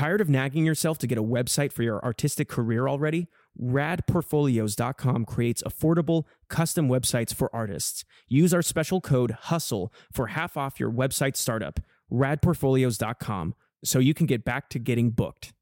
[0.00, 3.28] Tired of nagging yourself to get a website for your artistic career already?
[3.60, 8.06] radportfolios.com creates affordable, custom websites for artists.
[8.26, 11.80] Use our special code HUSTLE for half off your website startup.
[12.10, 15.52] radportfolios.com so you can get back to getting booked.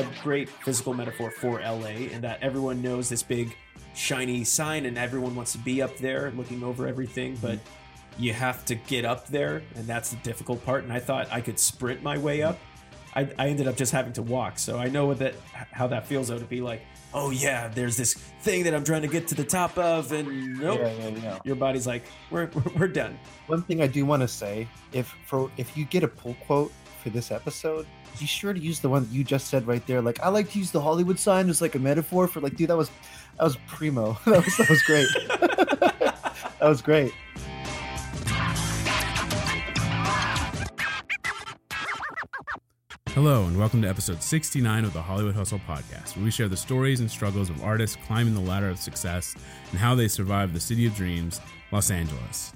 [0.00, 3.54] A great physical metaphor for LA in that everyone knows this big
[3.94, 7.58] shiny sign and everyone wants to be up there looking over everything, but
[8.18, 10.84] you have to get up there, and that's the difficult part.
[10.84, 12.58] And I thought I could sprint my way up.
[13.14, 14.58] I, I ended up just having to walk.
[14.58, 17.96] So I know what that how that feels though to be like, oh yeah, there's
[17.96, 21.08] this thing that I'm trying to get to the top of, and nope, Yeah, yeah,
[21.08, 21.38] yeah.
[21.44, 23.18] your body's like, we're we're, we're done.
[23.48, 26.72] One thing I do want to say, if for if you get a pull quote
[27.00, 27.86] for this episode,
[28.18, 30.02] be sure to use the one that you just said right there.
[30.02, 32.68] Like I like to use the Hollywood sign as like a metaphor for like, dude,
[32.68, 32.90] that was
[33.38, 34.18] that was primo.
[34.26, 35.08] that was that was great.
[35.28, 37.12] that was great.
[43.08, 46.56] Hello, and welcome to episode 69 of the Hollywood Hustle podcast, where we share the
[46.56, 49.34] stories and struggles of artists climbing the ladder of success
[49.72, 51.40] and how they survive the city of dreams,
[51.72, 52.52] Los Angeles.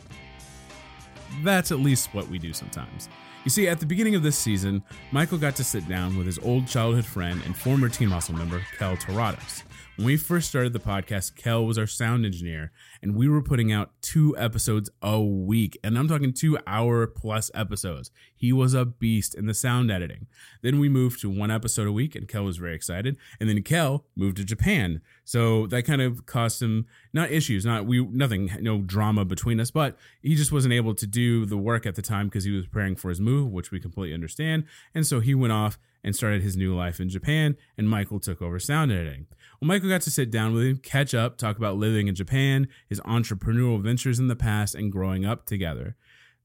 [1.43, 3.09] That's at least what we do sometimes.
[3.45, 6.39] You see, at the beginning of this season, Michael got to sit down with his
[6.39, 9.65] old childhood friend and former Team Hustle member, Kel Torados.
[9.97, 13.71] When we first started the podcast, Kel was our sound engineer, and we were putting
[13.71, 15.79] out two episodes a week.
[15.85, 18.11] And I'm talking two hour plus episodes.
[18.35, 20.27] He was a beast in the sound editing.
[20.63, 23.17] Then we moved to one episode a week, and Kel was very excited.
[23.39, 25.01] And then Kel moved to Japan.
[25.25, 29.71] So that kind of caused him not issues, not we nothing, no drama between us,
[29.71, 32.67] but he just wasn't able to do the work at the time because he was
[32.67, 34.65] preparing for his move, which we completely understand.
[34.93, 38.43] And so he went off and started his new life in Japan, and Michael took
[38.43, 39.27] over sound editing.
[39.65, 42.69] Well, Michael got to sit down with him, catch up, talk about living in Japan,
[42.87, 45.97] his entrepreneurial ventures in the past, and growing up together.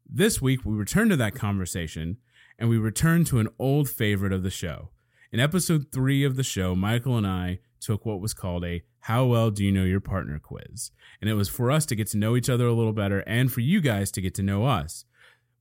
[0.10, 2.16] This week, we return to that conversation
[2.58, 4.92] and we return to an old favorite of the show.
[5.34, 9.26] In episode three of the show, Michael and I took what was called a How
[9.26, 10.92] Well Do You Know Your Partner quiz.
[11.20, 13.52] And it was for us to get to know each other a little better and
[13.52, 15.04] for you guys to get to know us.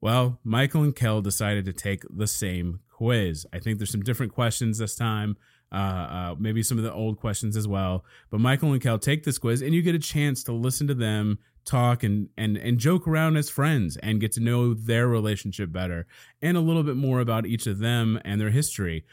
[0.01, 3.47] Well, Michael and Kel decided to take the same quiz.
[3.53, 5.37] I think there's some different questions this time,
[5.73, 8.05] uh, uh, maybe some of the old questions as well.
[8.31, 10.95] But Michael and Kel take this quiz, and you get a chance to listen to
[10.95, 15.71] them talk and and and joke around as friends and get to know their relationship
[15.71, 16.07] better
[16.41, 19.05] and a little bit more about each of them and their history.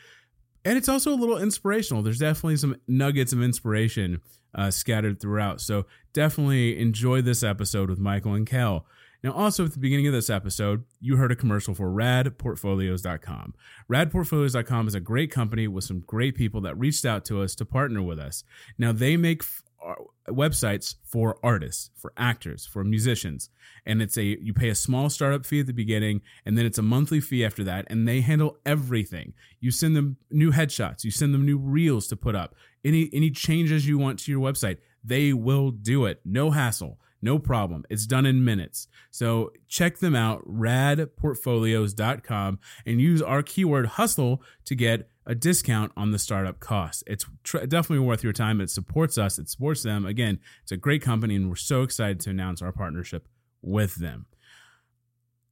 [0.63, 2.01] And it's also a little inspirational.
[2.01, 4.21] There's definitely some nuggets of inspiration
[4.55, 5.61] uh, scattered throughout.
[5.61, 8.85] So definitely enjoy this episode with Michael and Kel.
[9.23, 13.53] Now, also at the beginning of this episode, you heard a commercial for radportfolios.com.
[13.91, 17.65] Radportfolios.com is a great company with some great people that reached out to us to
[17.65, 18.43] partner with us.
[18.77, 19.93] Now, they make f- uh,
[20.29, 23.49] websites for artists, for actors, for musicians,
[23.85, 26.79] and it's a you pay a small startup fee at the beginning, and then it's
[26.79, 29.33] a monthly fee after that, and they handle everything.
[29.59, 33.29] You send them new headshots, you send them new reels to put up, any any
[33.29, 36.99] changes you want to your website, they will do it, no hassle.
[37.21, 37.85] No problem.
[37.89, 38.87] It's done in minutes.
[39.09, 46.11] So check them out, radportfolios.com, and use our keyword hustle to get a discount on
[46.11, 47.03] the startup cost.
[47.07, 48.61] It's tr- definitely worth your time.
[48.61, 50.05] It supports us, it supports them.
[50.05, 53.27] Again, it's a great company, and we're so excited to announce our partnership
[53.61, 54.27] with them.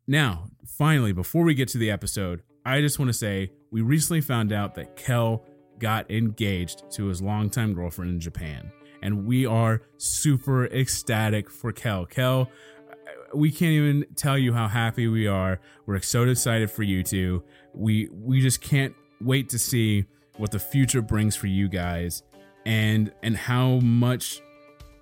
[0.05, 4.21] Now, finally, before we get to the episode, I just want to say we recently
[4.21, 5.43] found out that Kel
[5.79, 8.71] got engaged to his longtime girlfriend in Japan
[9.03, 12.05] and we are super ecstatic for Kel.
[12.05, 12.49] Kel,
[13.35, 15.59] we can't even tell you how happy we are.
[15.85, 17.43] We're so excited for you two.
[17.75, 20.05] We we just can't wait to see
[20.37, 22.23] what the future brings for you guys
[22.65, 24.41] and and how much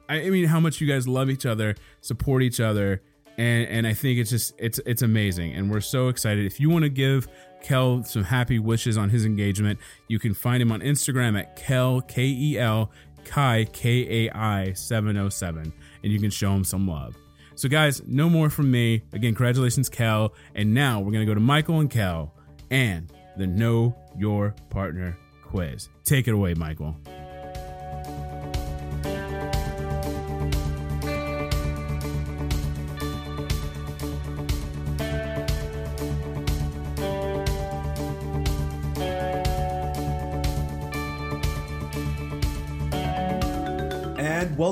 [0.09, 3.03] I mean how much you guys love each other, support each other,
[3.37, 6.45] and and I think it's just it's it's amazing and we're so excited.
[6.45, 7.27] If you want to give
[7.61, 12.01] Kel some happy wishes on his engagement, you can find him on Instagram at Kel
[12.01, 12.91] K E L
[13.31, 15.71] Kai K A I 707
[16.03, 17.15] and you can show him some love.
[17.55, 19.03] So guys, no more from me.
[19.13, 20.33] Again, congratulations Kel.
[20.53, 22.33] And now we're going to go to Michael and Kel
[22.69, 25.87] and the Know Your Partner quiz.
[26.03, 26.97] Take it away, Michael.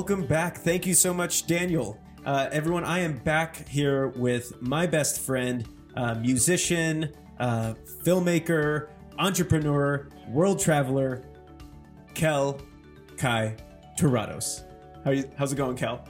[0.00, 0.56] Welcome back.
[0.56, 2.00] Thank you so much, Daniel.
[2.24, 8.88] Uh, everyone, I am back here with my best friend, uh, musician, uh, filmmaker,
[9.18, 11.22] entrepreneur, world traveler,
[12.14, 12.62] Kel
[13.18, 13.54] Kai
[13.98, 14.64] Torados.
[15.04, 16.02] How you, how's it going, Kel?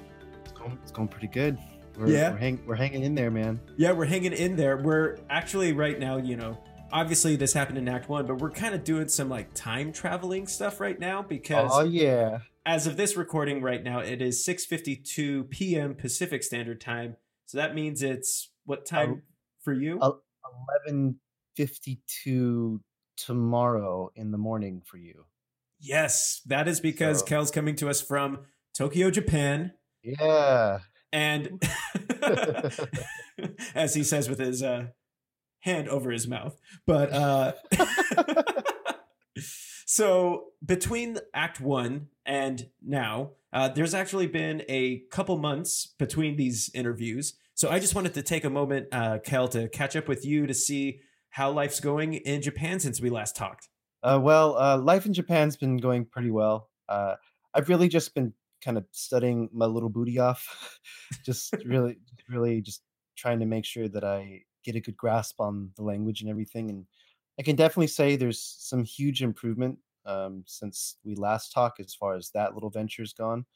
[0.55, 1.59] going, it's going pretty good.
[1.99, 2.31] We're, Yeah?
[2.31, 3.59] we're, hang, we're hanging in there, man.
[3.77, 4.77] Yeah, we're hanging in there.
[4.77, 6.57] We're actually right now, you know,
[6.93, 10.47] obviously this happened in Act One, but we're kind of doing some like time traveling
[10.47, 15.49] stuff right now because Oh yeah, as of this recording right now, it is 6:52
[15.51, 15.95] p.m.
[15.95, 17.17] Pacific Standard Time.
[17.47, 19.23] So that means it's what time Um,
[19.63, 19.99] for you?
[20.01, 20.21] oh.
[20.87, 21.21] eleven
[21.57, 22.81] fifty-two
[23.17, 25.25] tomorrow in the morning for you.
[25.81, 29.73] yes, that is because So- Kel's coming to us from Tokyo, Japan,
[30.03, 30.79] Yeah.
[31.13, 31.63] and
[33.75, 34.87] as he says with his uh,
[35.61, 36.59] hand over his mouth.
[36.87, 37.53] But uh,
[39.91, 46.71] so between Act One and now, uh, there's actually been a couple months between these
[46.75, 47.35] interviews.
[47.57, 50.47] So I just wanted to take a moment, uh, Kel, to catch up with you
[50.47, 51.01] to see
[51.31, 53.69] how life's going in Japan since we last talked.
[54.01, 56.71] Uh, well, uh, life in Japan's been going pretty well.
[56.89, 57.17] Uh,
[57.53, 58.33] I've really just been
[58.65, 60.79] kind of studying my little booty off,
[61.27, 61.99] just really,
[62.29, 62.85] really, just
[63.17, 66.71] trying to make sure that I get a good grasp on the language and everything.
[66.71, 66.87] And
[67.41, 72.15] I can definitely say there's some huge improvement um, since we last talked, as far
[72.15, 73.47] as that little venture's gone.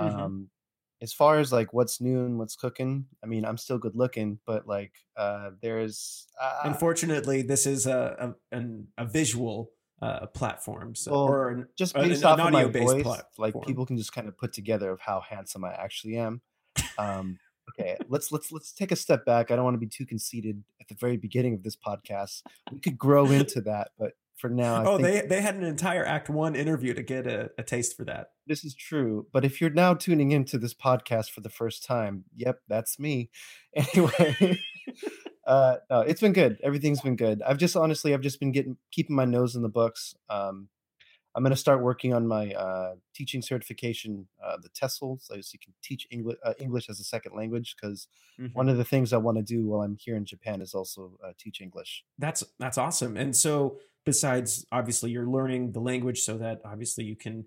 [0.00, 0.18] Mhm.
[0.18, 0.50] Um,
[1.02, 4.38] as far as like what's new and what's cooking, I mean, I'm still good looking,
[4.46, 10.94] but like uh, there's uh, Unfortunately, this is a a, an, a visual uh, platform,
[10.94, 13.24] so Well, or an, just based an off of my voice, platform.
[13.36, 16.40] like people can just kind of put together of how handsome I actually am.
[16.96, 17.38] Um,
[17.78, 19.50] okay, let's let's let's take a step back.
[19.50, 22.42] I don't want to be too conceited at the very beginning of this podcast.
[22.72, 25.64] We could grow into that, but for now, I oh, think they they had an
[25.64, 28.32] entire Act One interview to get a, a taste for that.
[28.46, 29.26] this is true.
[29.32, 33.30] But if you're now tuning into this podcast for the first time, yep, that's me.
[33.76, 34.58] Anyway,
[35.46, 36.58] uh, no, it's been good.
[36.62, 37.42] Everything's been good.
[37.42, 40.14] I've just honestly, I've just been getting keeping my nose in the books.
[40.30, 40.68] Um,
[41.36, 45.58] I'm going to start working on my uh, teaching certification, uh, the TESOL, so you
[45.62, 47.76] can teach English uh, English as a second language.
[47.76, 48.08] Because
[48.40, 48.54] Mhm.
[48.54, 51.18] one of the things I want to do while I'm here in Japan is also
[51.24, 52.04] uh, teach English.
[52.18, 53.16] That's that's awesome.
[53.18, 57.44] And so, besides obviously you're learning the language, so that obviously you can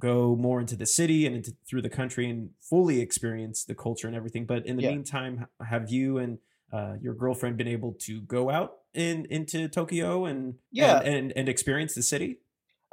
[0.00, 4.06] go more into the city and into through the country and fully experience the culture
[4.06, 4.46] and everything.
[4.46, 4.90] But in the Yeah.
[4.90, 6.38] meantime, have you and
[6.72, 10.98] uh, your girlfriend been able to go out in into Tokyo and Yeah.
[11.00, 12.38] and and, and experience the city?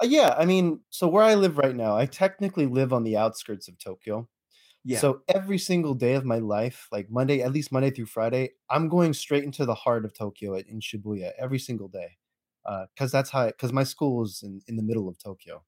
[0.02, 3.18] Uh, yeah, I mean, so where I live right now, I technically live on the
[3.18, 4.30] outskirts of Tokyo.
[4.84, 5.02] Yeah.
[5.02, 8.90] So every single day of my life, like Monday, at least Monday through Friday, I'm
[8.90, 12.18] going straight into the heart of Tokyo in Shibuya every single day.
[12.96, 15.66] Because that's how, because my school is in, in the middle of Tokyo.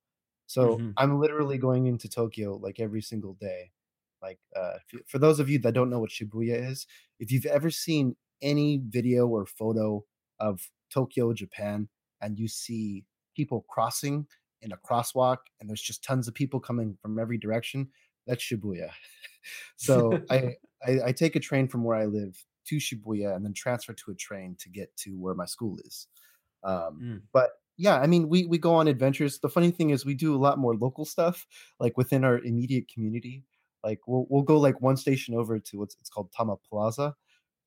[0.48, 0.98] So Mhm.
[0.98, 3.74] I'm literally going into Tokyo like every single day.
[4.22, 6.88] Like, uh, you- for those of you that don't know what Shibuya is,
[7.20, 10.06] if you've ever seen any video or photo
[10.40, 11.90] of Tokyo, Japan,
[12.22, 13.06] and you see
[13.38, 14.28] people crossing
[14.63, 17.92] in a crosswalk and there's just tons of people coming from every direction,
[18.28, 18.92] that's Shibuya.
[19.78, 20.56] so I,
[20.88, 24.12] I I take a train from where I live to Shibuya and then transfer to
[24.12, 26.07] a train to get to where my school is.
[26.63, 27.28] Um, Mm.
[27.34, 29.40] But yeah, I mean, we we go on adventures.
[29.40, 31.48] The funny thing is, we do a lot more local stuff,
[31.80, 33.45] like within our immediate community.
[33.83, 37.16] Like we'll we'll go like one station over to what's it's called Tama Plaza,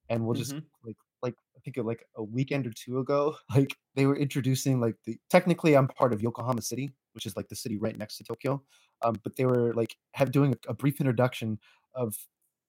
[0.08, 0.66] and we'll just Mhm.
[0.84, 4.96] like like I think like a weekend or two ago, like they were introducing like
[5.04, 8.24] the technically I'm part of Yokohama City, which is like the city right next to
[8.24, 8.62] Tokyo.
[9.02, 11.58] Um, but they were like have doing a, a brief introduction
[11.94, 12.16] of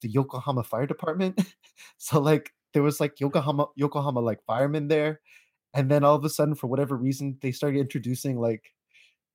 [0.01, 1.41] the Yokohama Fire Department.
[1.97, 5.21] so like there was like Yokohama Yokohama like firemen there,
[5.73, 8.73] and then all of a sudden for whatever reason they started introducing like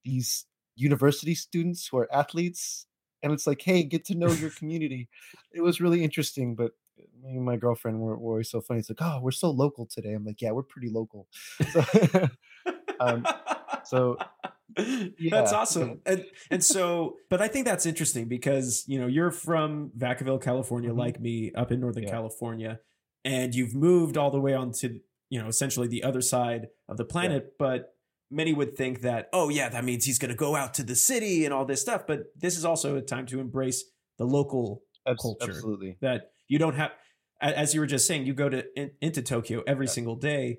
[0.04, 2.86] these university students who are athletes
[3.22, 5.08] and it's like hey get to know your community
[5.52, 6.72] it was really interesting but
[7.22, 9.86] me and my girlfriend were, were always so funny it's like oh we're so local
[9.86, 11.28] today i'm like yeah we're pretty local
[11.72, 11.84] so,
[13.00, 13.26] um,
[13.84, 14.16] so
[15.30, 19.90] that's awesome and and so but i think that's interesting because you know you're from
[19.96, 20.98] vacaville california Mhm.
[20.98, 22.10] like me up in northern Yeah.
[22.10, 22.80] california
[23.24, 25.00] and you've moved all the way onto
[25.30, 27.94] you know essentially the other side of the planet but
[28.30, 30.96] many would think that oh yeah that means he's going to go out to the
[30.96, 33.84] city and all this stuff but this is also a time to embrace
[34.18, 34.82] the local
[35.20, 35.36] culture.
[35.52, 36.92] absolutely that you don't have
[37.40, 39.92] as you were just saying you go to in, into tokyo every Yeah.
[39.92, 40.58] single day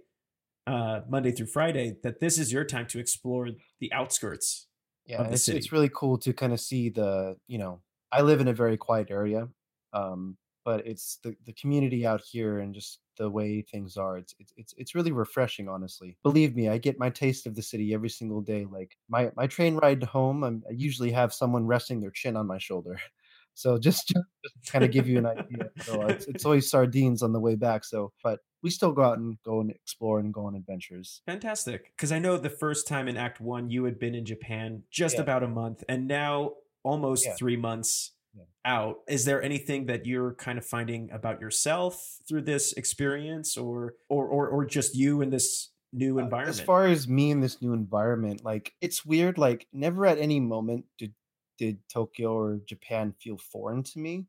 [0.67, 4.67] uh monday through friday that this is your time to explore the outskirts
[5.06, 5.58] yeah of the it's, city.
[5.60, 8.77] it's really cool to kind of see the you know i live in a very
[8.77, 9.48] quiet area
[9.94, 14.36] um but it's the, the community out here and just the way things are it's,
[14.58, 18.10] it's it's really refreshing honestly believe me i get my taste of the city every
[18.10, 22.12] single day like my my train ride home I'm, i usually have someone resting their
[22.12, 23.00] chin on my shoulder
[23.58, 26.70] so just just, just kind of give you an idea so uh, it's, it's always
[26.70, 30.20] sardines on the way back so but we still go out and go and explore
[30.20, 33.84] and go on adventures fantastic because i know the first time in act one you
[33.86, 35.22] had been in japan just Yeah.
[35.22, 37.36] about a month and now almost Yeah.
[37.36, 38.44] three months Yeah.
[38.66, 38.98] out.
[39.08, 44.28] Is there anything that you're kind of finding about yourself through this experience, or or
[44.28, 46.60] or, or just you in this new Uh, environment?
[46.60, 49.38] As far as me in this new environment, like it's weird.
[49.40, 51.14] Like never at any moment did
[51.58, 54.28] did Tokyo or Japan feel foreign to me,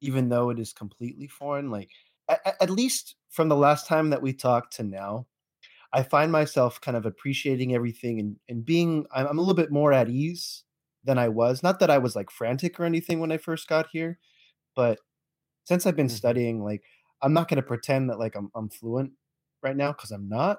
[0.00, 1.70] even though it is completely foreign.
[1.70, 1.90] Like
[2.28, 5.28] a- a- at least from the last time that we talked to now,
[5.92, 9.06] I find myself kind of appreciating everything and and being.
[9.12, 10.64] I'm, I'm a little bit more at ease
[11.04, 11.62] than I was.
[11.62, 14.18] Not that I was like frantic or anything when I first got here,
[14.76, 15.00] but
[15.64, 16.10] since I've been Mhm.
[16.10, 16.84] studying, like
[17.22, 19.12] I'm not going to pretend that like I'm I'm fluent
[19.62, 20.58] right now because I'm not.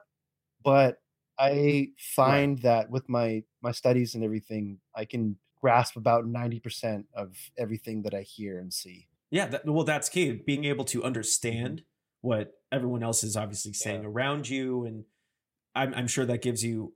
[0.64, 0.98] But
[1.40, 7.06] I find that with my my studies and everything, I can grasp about ninety percent
[7.14, 9.08] of everything that I hear and see.
[9.30, 10.32] Yeah, that, well, that's key.
[10.34, 11.84] Being able to understand
[12.22, 14.10] what everyone else is obviously saying Yeah.
[14.10, 15.06] around you, and
[15.74, 16.94] I'm, I'm sure that gives you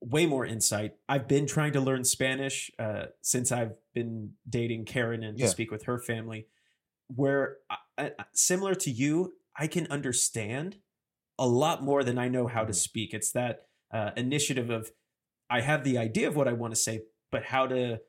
[0.00, 0.92] way more insight.
[1.08, 5.70] I've been trying to learn Spanish uh, since I've been dating Karen and to speak
[5.70, 6.46] with her family.
[7.08, 10.78] Where I, I, similar to you, I can understand
[11.38, 12.76] a lot more than I know how to Mhm.
[12.76, 13.12] speak.
[13.14, 14.90] It's that uh, initiative of
[15.50, 17.02] I have the idea of what I want to say,
[17.34, 18.00] but how to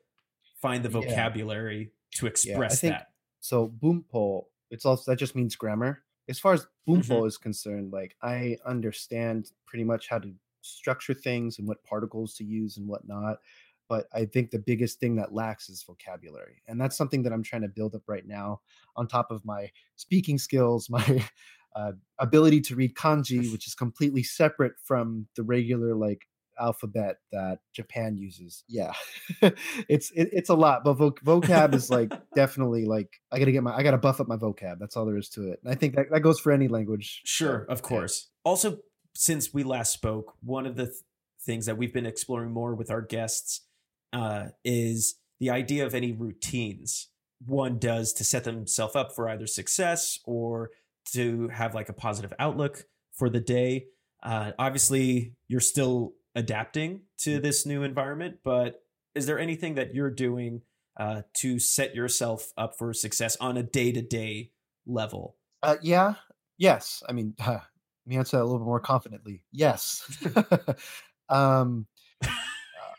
[0.62, 1.00] find the Yeah.
[1.08, 3.08] vocabulary to express think- that.
[3.40, 6.04] So bumpo, it's also that just means grammar.
[6.28, 7.26] As far as bumpo Mhm.
[7.26, 12.44] is concerned, like I understand pretty much how to structure things and what particles to
[12.44, 13.38] use and whatnot.
[13.88, 16.60] But I think the biggest thing that lacks is vocabulary.
[16.66, 18.60] And that's something that I'm trying to build up right now
[18.96, 21.24] on top of my speaking skills, my
[21.76, 26.26] uh, ability to read kanji, which is completely separate from the regular like
[26.58, 28.64] alphabet that Japan uses.
[28.68, 28.92] Yeah,
[29.88, 33.62] it's it, it's a lot, but voc- vocab is like definitely like I gotta get
[33.62, 34.78] my I gotta buff up my vocab.
[34.78, 35.60] That's all there is to it.
[35.62, 37.22] And I think that, that goes for any language.
[37.24, 38.28] Sure, of course.
[38.44, 38.78] Also,
[39.14, 40.96] since we last spoke, one of the th-
[41.44, 43.62] things that we've been exploring more with our guests
[44.12, 47.08] uh, is the idea of any routines
[47.44, 50.70] one does to set themselves up for either success or
[51.12, 53.86] to have like a positive outlook for the day.
[54.22, 58.84] Uh, obviously, you're still adapting to this new environment, but
[59.16, 60.62] is there anything that you're doing
[60.98, 64.52] uh, to set yourself up for success on a day to day
[64.86, 65.38] level?
[65.62, 66.14] Uh, yeah.
[66.58, 67.02] Yes.
[67.08, 67.62] I mean, let
[68.06, 69.44] me answer that a little bit more confidently.
[69.52, 70.04] Yes.
[71.28, 71.88] um,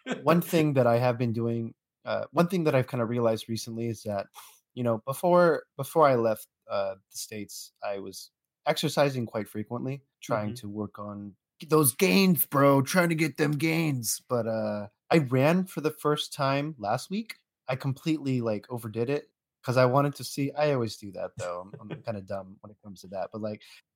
[0.09, 1.73] uh, one thing that I have been doing,
[2.05, 4.27] uh, one thing that I've kind of realized recently is that,
[4.73, 8.31] you know, before before I left uh, the states, I was
[8.65, 10.55] exercising quite frequently, trying Mhm.
[10.55, 11.35] to work on
[11.67, 12.81] those gains, bro.
[12.81, 14.21] Trying to get them gains.
[14.29, 17.35] But uh, I ran for the first time last week.
[17.67, 19.29] I completely like overdid it
[19.61, 20.51] because I wanted to see.
[20.53, 21.69] I always do that though.
[21.79, 23.29] I'm, I'm kind of dumb when it comes to that.
[23.31, 23.61] But like,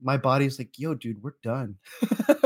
[0.00, 1.76] my body's like, yo, dude, we're done.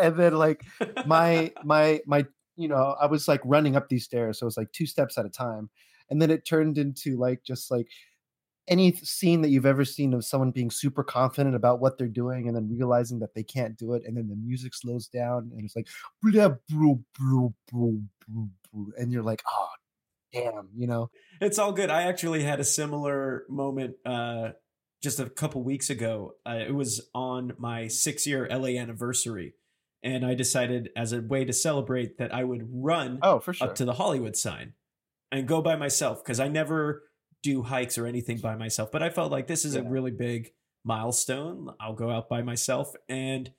[0.00, 0.64] and then like
[1.06, 2.26] my my my
[2.56, 4.38] you know, I was like running up these stairs.
[4.38, 5.70] So it was like two steps at a time.
[6.10, 7.88] And then it turned into like just like
[8.68, 12.46] any scene that you've ever seen of someone being super confident about what they're doing
[12.46, 15.64] and then realizing that they can't do it and then the music slows down and
[15.64, 15.88] it's like
[16.22, 19.68] blah, blah, blah, blah, and you're like oh
[20.32, 21.10] damn you know
[21.40, 21.90] It's all good.
[21.90, 24.50] I actually had a similar moment uh,
[25.02, 26.34] just a couple weeks ago.
[26.46, 29.54] Uh, it was on my six year LA anniversary.
[30.04, 33.68] And I decided, as a way to celebrate, that I would run oh for sure
[33.68, 34.72] up to the Hollywood sign
[35.30, 37.04] and go by myself because I never
[37.42, 38.90] do hikes or anything by myself.
[38.90, 40.52] But I felt like this is a really big
[40.84, 41.70] milestone.
[41.80, 42.94] I'll go out by myself.
[43.08, 43.52] And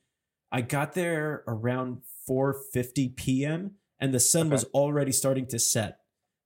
[0.52, 3.76] I got there around 4:50 p.m.
[4.00, 4.52] and the sun Okay.
[4.54, 6.00] was already starting to set.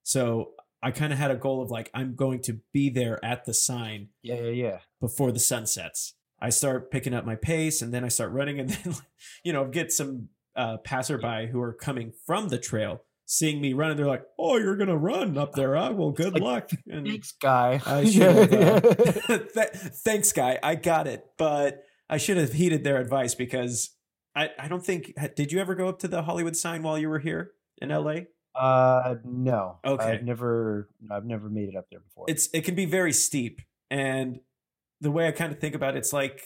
[0.03, 0.51] So
[0.81, 3.53] I kind of had a goal of like I'm going to be there at the
[3.53, 6.13] sign yeah yeah yeah before the sun sets.
[6.39, 8.96] I start picking up my pace and then I start running and then
[9.43, 13.91] you know get some uh, passerby who are coming from the trail seeing me run
[13.91, 15.75] and they're like, "Oh, you're gonna run up there?
[15.75, 15.93] Huh?
[15.93, 18.86] Well, good like, luck." And thanks guy I should have.
[18.86, 19.69] Uh, th-
[20.03, 20.57] thanks, guy.
[20.63, 23.91] I got it, but I should have heeded their advice because
[24.36, 27.10] I I don't think did you ever go up to the Hollywood sign while you
[27.10, 28.27] were here in L.A.
[28.57, 30.03] uh no Okay.
[30.03, 33.61] i've never i've never made it up there before it's it can be very steep
[33.89, 34.39] and
[35.01, 36.41] the way i kind of think about it, it's like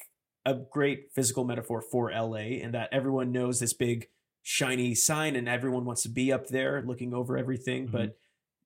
[0.45, 4.07] a great physical metaphor for la in that everyone knows this big
[4.43, 7.91] shiny sign and everyone wants to be up there looking over everything Mhm.
[7.91, 8.17] but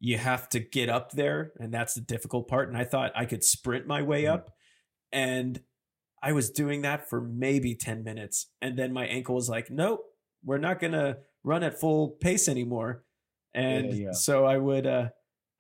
[0.02, 2.68] you have to get up there, and that's the difficult part.
[2.68, 4.34] And I thought I could sprint my way Mhm.
[4.34, 4.52] up,
[5.12, 5.64] and
[6.22, 8.48] I was doing that for maybe 10 minutes.
[8.62, 10.04] And then my ankle was like, nope,
[10.44, 13.05] we're not going to run at full pace anymore.
[13.56, 14.12] And yeah.
[14.12, 15.10] so I would, uh,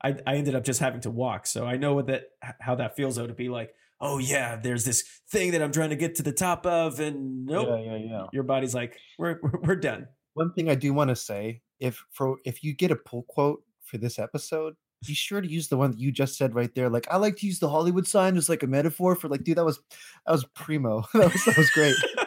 [0.03, 1.47] I, I ended up just having to walk.
[1.47, 2.25] So I know what that,
[2.59, 5.89] how that feels though, to be like, oh yeah, there's this thing that I'm trying
[5.89, 6.99] to get to the top of.
[6.99, 8.25] And nope, Yeah, yeah, yeah.
[8.33, 10.07] your body's like, we're, we're, we're done.
[10.33, 13.63] One thing I do want to say, if for if you get a pull quote
[13.83, 14.75] for this episode,
[15.05, 16.89] be sure to use the one that you just said right there.
[16.89, 19.57] Like I like to use the Hollywood sign as like a metaphor for like, dude,
[19.57, 19.79] that was
[20.25, 21.05] that was primo.
[21.13, 21.95] that was that was great.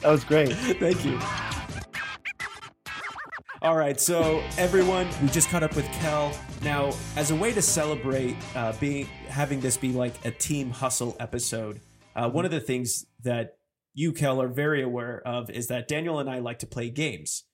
[0.00, 0.52] that was great.
[0.54, 1.18] Thank you.
[3.62, 6.32] All right, so everyone, we just caught up with Kel.
[6.62, 11.14] Now, as a way to celebrate uh, being having this be like a team hustle
[11.20, 11.80] episode,
[12.16, 13.58] uh, one of the things that
[13.92, 17.44] you, Kel, are very aware of is that Daniel and I like to play games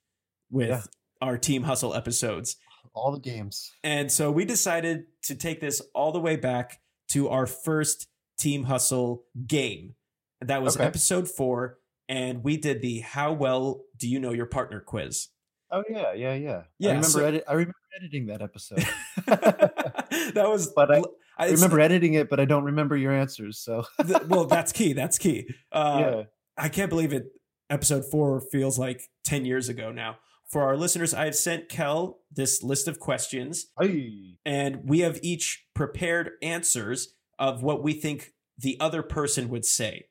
[0.49, 0.81] with Yeah.
[1.21, 2.55] our team hustle episodes.
[2.93, 3.69] All the games.
[3.83, 8.07] And so we decided to take this all the way back to our first
[8.39, 9.95] Team Hustle game.
[10.41, 10.85] That was Okay.
[10.85, 11.79] episode four.
[12.09, 15.27] And we did the How Well Do You Know Your Partner quiz.
[15.71, 16.61] Oh yeah, yeah, yeah.
[16.79, 18.85] Yeah, I remember so- edit- I remember editing that episode.
[19.27, 21.03] that was, But I-
[21.39, 23.59] I remember editing it, but I don't remember your answers.
[23.59, 24.93] So th- well, that's key.
[24.93, 25.47] That's key.
[25.71, 26.23] Uh, yeah.
[26.57, 27.25] I can't believe it.
[27.69, 30.17] Episode four feels like 10 years ago now.
[30.49, 33.67] For our listeners, I have sent Kel this list of questions.
[33.79, 34.37] Hey.
[34.45, 40.05] and we have each prepared answers of what we think the other person would say.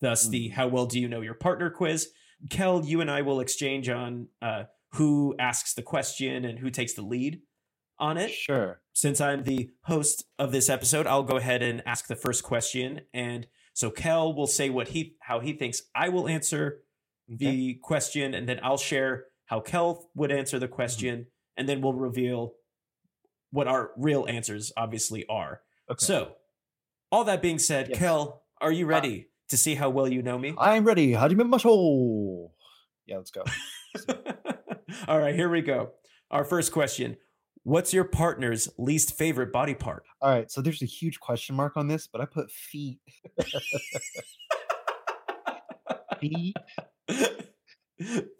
[0.00, 2.08] Thus, the how well do you know your partner quiz.
[2.48, 4.62] Kel, you and I will exchange on uh,
[4.94, 7.40] who asks the question and who takes the lead
[7.98, 8.30] on it.
[8.30, 8.80] Sure.
[8.92, 13.02] Since I'm the host of this episode, I'll go ahead and ask the first question.
[13.14, 16.82] And so Kel will say what he how he thinks I will answer
[17.32, 17.46] Okay.
[17.46, 20.74] the question, and then I'll share how Kel would answer the mm-hmm.
[20.74, 22.54] question, and then we'll reveal
[23.52, 25.60] what our real answers obviously are.
[25.88, 26.04] Okay.
[26.04, 26.32] So,
[27.12, 27.98] all that being said, Yes.
[27.98, 30.54] Kel, are you uh, ready to see how well you know me?
[30.58, 31.12] I'm ready.
[31.12, 32.52] How do you mean show?
[33.06, 33.44] Yeah, let's go.
[35.08, 35.90] all right, here we go.
[36.30, 37.16] Our first question
[37.62, 40.04] What's your partner's least favorite body part?
[40.22, 43.00] All right, so there's a huge question mark on this, but I put feet.
[46.20, 46.56] feet.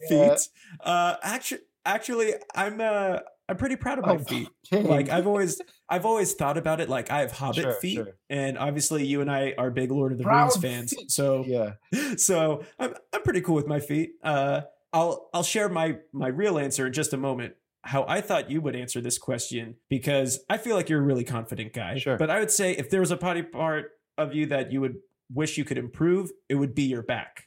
[0.09, 0.49] feet.
[0.81, 4.49] Uh, actually, actually, I'm uh, I'm pretty proud of my Oh, feet.
[4.71, 4.87] dang.
[4.87, 6.89] Like I've always, I've always thought about it.
[6.89, 8.17] Like I have Hobbit Sure, feet, sure.
[8.29, 10.95] and obviously you and I are big Lord of the Proud Rings fans.
[10.95, 11.11] feet.
[11.11, 11.73] So, yeah.
[12.17, 14.13] so I'm I'm pretty cool with my feet.
[14.23, 17.55] Uh, I'll I'll share my my real answer in just a moment.
[17.83, 21.25] How I thought you would answer this question because I feel like you're a really
[21.25, 21.97] confident guy.
[21.99, 22.17] Sure.
[22.19, 24.97] But I would say if there was a body part of you that you would
[25.33, 27.45] wish you could improve, it would be your back.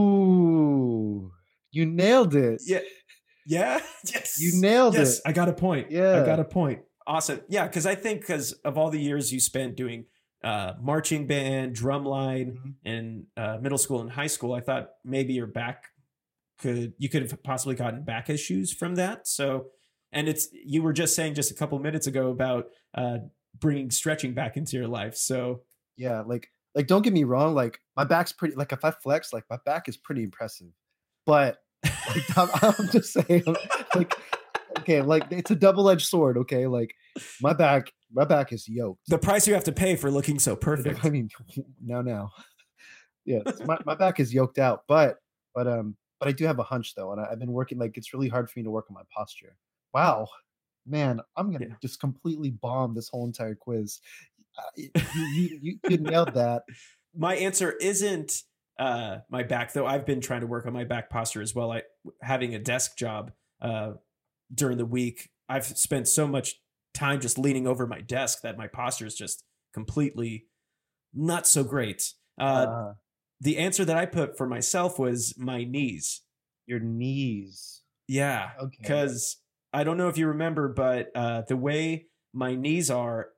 [0.00, 1.30] Ooh,
[1.70, 2.62] you nailed it.
[2.64, 2.80] Yeah.
[3.46, 3.80] Yeah.
[4.12, 4.40] Yes.
[4.40, 5.16] You nailed yes.
[5.18, 5.22] it.
[5.26, 5.90] I got a point.
[5.90, 6.22] Yeah.
[6.22, 6.80] I got a point.
[7.06, 7.40] Awesome.
[7.48, 10.06] Yeah, because I think because of all the years you spent doing
[10.44, 12.74] uh, marching band, drumline, Mhm.
[12.84, 15.84] in uh, middle school and high school, I thought maybe your back
[16.60, 19.26] could you could have possibly gotten back issues from that.
[19.26, 19.66] So,
[20.12, 23.18] and it's you were just saying just a couple minutes ago about uh,
[23.58, 25.16] bringing stretching back into your life.
[25.16, 25.62] So,
[25.96, 29.32] Yeah, like like don't get me wrong, like my back's pretty like if I flex,
[29.32, 30.68] like my back is pretty impressive.
[31.26, 33.44] But like, I'm, I'm just saying
[33.94, 34.14] like
[34.80, 36.66] okay, like it's a double-edged sword, okay?
[36.66, 36.94] Like
[37.40, 39.08] my back my back is yoked.
[39.08, 41.04] the price you have to pay for looking so perfect.
[41.04, 41.30] I mean,
[41.84, 42.30] now now.
[43.26, 45.16] Yeah, my, my back is yoked out, but
[45.54, 47.96] but um but I do have a hunch though, and I, I've been working like
[47.96, 49.56] it's really hard for me to work on my posture.
[49.94, 50.28] Wow,
[50.86, 51.76] man, I'm gonna Yeah.
[51.82, 54.00] just completely bomb this whole entire quiz.
[54.58, 56.64] Uh, you, you, you, you nailed that.
[57.14, 58.42] my answer isn't
[58.78, 59.86] uh, my back, though.
[59.86, 61.70] I've been trying to work on my back posture as well.
[61.72, 61.82] I
[62.22, 63.94] having a desk job uh,
[64.54, 65.30] during the week.
[65.48, 66.60] I've spent so much
[66.94, 70.46] time just leaning over my desk that my posture is just completely
[71.14, 72.12] not so great.
[72.38, 72.94] Uh, Uh,
[73.40, 76.22] the answer that I put for myself was my knees.
[76.66, 77.82] your knees.
[78.06, 78.76] Yeah, Okay.
[78.80, 79.38] because
[79.72, 83.30] I don't know if you remember, but uh, the way my knees are,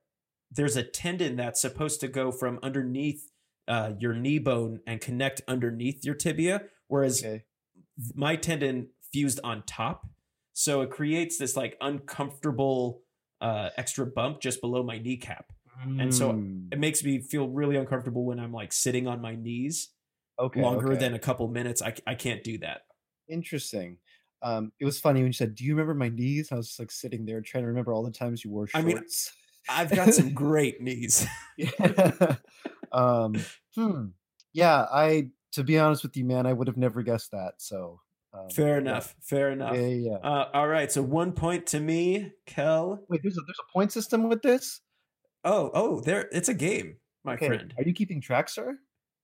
[0.51, 3.31] there's a tendon that's supposed to go from underneath
[3.69, 7.45] uh, your knee bone and connect underneath your tibia, whereas Okay.
[8.15, 10.09] my tendon fused on top,
[10.53, 13.03] so it creates this like uncomfortable
[13.41, 15.53] uh, extra bump just below my kneecap.
[15.85, 19.35] And so Mm, It makes me feel really uncomfortable when I'm like sitting on my
[19.35, 19.90] knees
[20.38, 20.99] okay, longer okay.
[21.01, 21.83] than a couple minutes.
[21.83, 22.83] I, I can't do that.
[23.29, 23.99] interesting.
[24.42, 26.79] Um, it was funny when you said, "Do you remember my knees?" I was just
[26.81, 29.33] like sitting there trying to remember all the times you wore I shorts.
[29.68, 31.27] mean, I've got some great knees.
[31.57, 31.71] Yeah.
[32.92, 34.07] um, hmm.
[34.53, 37.55] Yeah, I to be honest with you, man, I would have never guessed that.
[37.59, 38.01] So
[38.35, 38.79] Um, Fair yeah.
[38.79, 39.14] enough.
[39.21, 39.75] Fair enough.
[39.77, 40.16] Yeah, yeah, yeah.
[40.16, 43.05] Uh, all right, so one point to me, Kel.
[43.09, 44.81] Wait, there's a there's a point system with this.
[45.44, 46.28] Oh, oh, there.
[46.33, 47.74] It's a game, my Okay, friend.
[47.76, 48.78] are you keeping track, sir?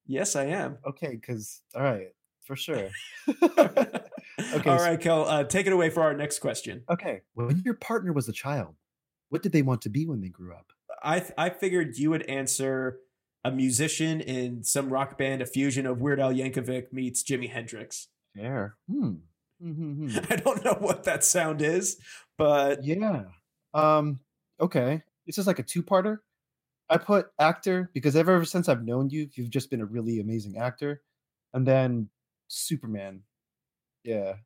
[0.07, 0.79] Yes, I am.
[0.87, 2.09] Okay, because all right,
[2.45, 2.89] for sure.
[3.29, 4.71] okay.
[4.71, 5.25] All so- right, Kel.
[5.27, 6.83] Uh, take it away for our next question.
[6.91, 8.75] Okay, when your partner was a child,
[9.29, 10.73] what did they want to be when they grew up?
[11.03, 12.99] I I figured you would answer
[13.45, 18.09] a musician in some rock band, a fusion of Weird Al Yankovic meets Jimi Hendrix.
[18.35, 18.75] Fair.
[18.91, 19.13] Hmm.
[19.63, 21.99] Hmm, I don't know what that sound is,
[22.37, 23.25] but Yeah.
[23.75, 24.21] Um.
[24.61, 25.03] Okay.
[25.29, 26.19] This is like a two-parter.
[26.91, 30.19] I put actor because ever, ever since I've known you, you've just been a really
[30.21, 31.03] amazing actor,
[31.55, 32.09] and then
[32.49, 33.23] Superman.
[34.05, 34.37] Yeah.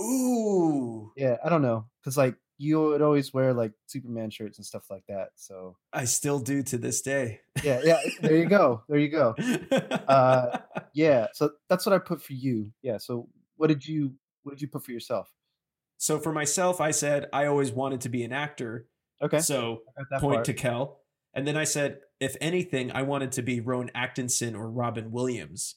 [0.00, 1.36] ooh, Yeah.
[1.44, 5.04] I don't know because like you would always wear like Superman shirts and stuff like
[5.08, 5.30] that.
[5.36, 7.40] So I still do to this day.
[7.62, 7.98] yeah, yeah.
[8.20, 8.82] There you go.
[8.88, 9.34] There you go.
[10.08, 10.58] Uh,
[10.92, 11.28] Yeah.
[11.34, 12.72] So that's what I put for you.
[12.82, 12.98] Yeah.
[12.98, 15.30] So what did you what did you put for yourself?
[15.98, 18.86] so for myself, I said I always wanted to be an actor.
[19.22, 19.40] Okay.
[19.40, 20.44] So I got that point part.
[20.46, 21.00] to Kel.
[21.34, 25.76] And then I said, if anything, I wanted to be Rowan Atkinson or Robin Williams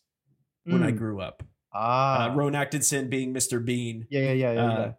[0.63, 1.43] when I Mm, grew up.
[1.73, 2.31] Ah.
[2.31, 3.63] Uh, Rowan Atkinson being Mr.
[3.63, 4.07] Bean.
[4.09, 4.21] yeah.
[4.21, 4.31] Yeah.
[4.31, 4.51] Yeah.
[4.51, 4.53] Yeah.
[4.53, 4.69] yeah.
[4.79, 4.91] Uh,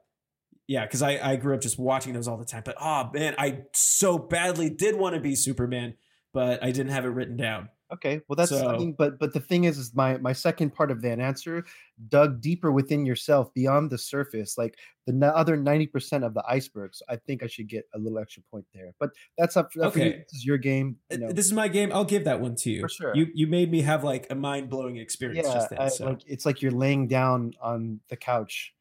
[0.67, 2.63] yeah, because I, I grew up just watching those all the time.
[2.65, 5.95] But oh man, I so badly did want to be Superman,
[6.33, 7.69] but I didn't have it written down.
[7.95, 10.75] Okay, well that's I So- mean, but but the thing is, is my my second
[10.75, 11.65] part of that answer
[12.09, 14.77] dug deeper within yourself, beyond the surface, like
[15.07, 16.95] the n- other ninety percent of the iceberg.
[16.95, 18.93] So I think I should get a little extra point there.
[18.99, 20.05] But that's up, up for you.
[20.07, 20.19] Okay.
[20.31, 20.97] This is your game.
[21.11, 21.33] You know.
[21.33, 21.93] This is my game.
[21.93, 22.81] I'll give that one to you.
[22.81, 23.15] For sure.
[23.15, 25.79] You you made me have like a mind blowing experience yeah, just then.
[25.79, 26.07] I- so.
[26.07, 28.75] like it's like you're laying down on the couch,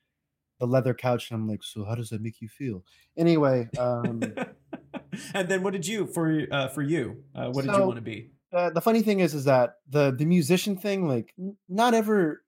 [0.60, 2.84] the leather couch, and I'm like, so how does that make you feel?
[3.16, 4.22] Anyway, um,
[5.36, 7.24] and then what did you for uh, for you?
[7.36, 8.32] Uh, what did you want to be?
[8.54, 11.34] Uh, the funny thing is, is that the the musician thing, like,
[11.70, 12.42] not ever.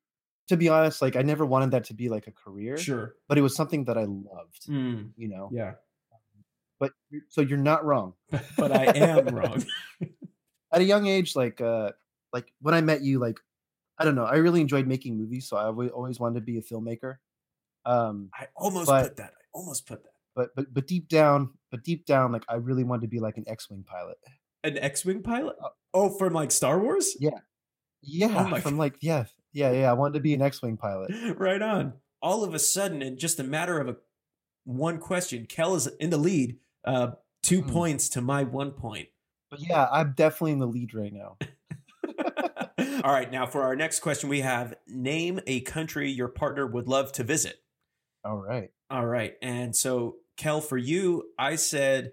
[0.49, 3.15] To be honest, like I never wanted that to be like a career, Sure.
[3.27, 4.67] but it was something that I loved.
[4.69, 5.73] Mm, You know, yeah,
[6.79, 6.91] but
[7.29, 8.13] so you're not wrong.
[8.55, 9.63] but I am wrong.
[10.71, 11.93] At a young age, like uh,
[12.31, 13.39] like when I met you, like
[13.97, 16.61] I don't know, I really enjoyed making movies, so I always wanted to be a
[16.61, 17.15] filmmaker.
[17.85, 19.33] Um, I almost But- put that.
[19.33, 20.13] I almost put that.
[20.35, 23.37] but but but deep down, but deep down, like I really wanted to be like
[23.37, 24.17] an X-wing pilot.
[24.65, 25.55] An X-wing pilot?
[25.63, 27.15] Uh, Oh, from like Star Wars?
[27.21, 27.39] Yeah,
[28.01, 29.89] yeah, my from like yeah, yeah, yeah.
[29.89, 31.11] I wanted to be an X-wing pilot.
[31.37, 31.93] right on.
[32.21, 33.95] All of a sudden, in just a matter of a
[34.65, 36.57] one question, Kel is in the lead.
[36.83, 37.11] Uh,
[37.43, 37.69] two Hmm.
[37.69, 39.07] points to my one point.
[39.49, 41.37] But yeah, I'm definitely in the lead right now.
[43.03, 46.87] All right, now for our next question, we have name a country your partner would
[46.87, 47.55] love to visit.
[48.25, 48.71] All right.
[48.89, 52.11] All right, and so Kel, for you, I said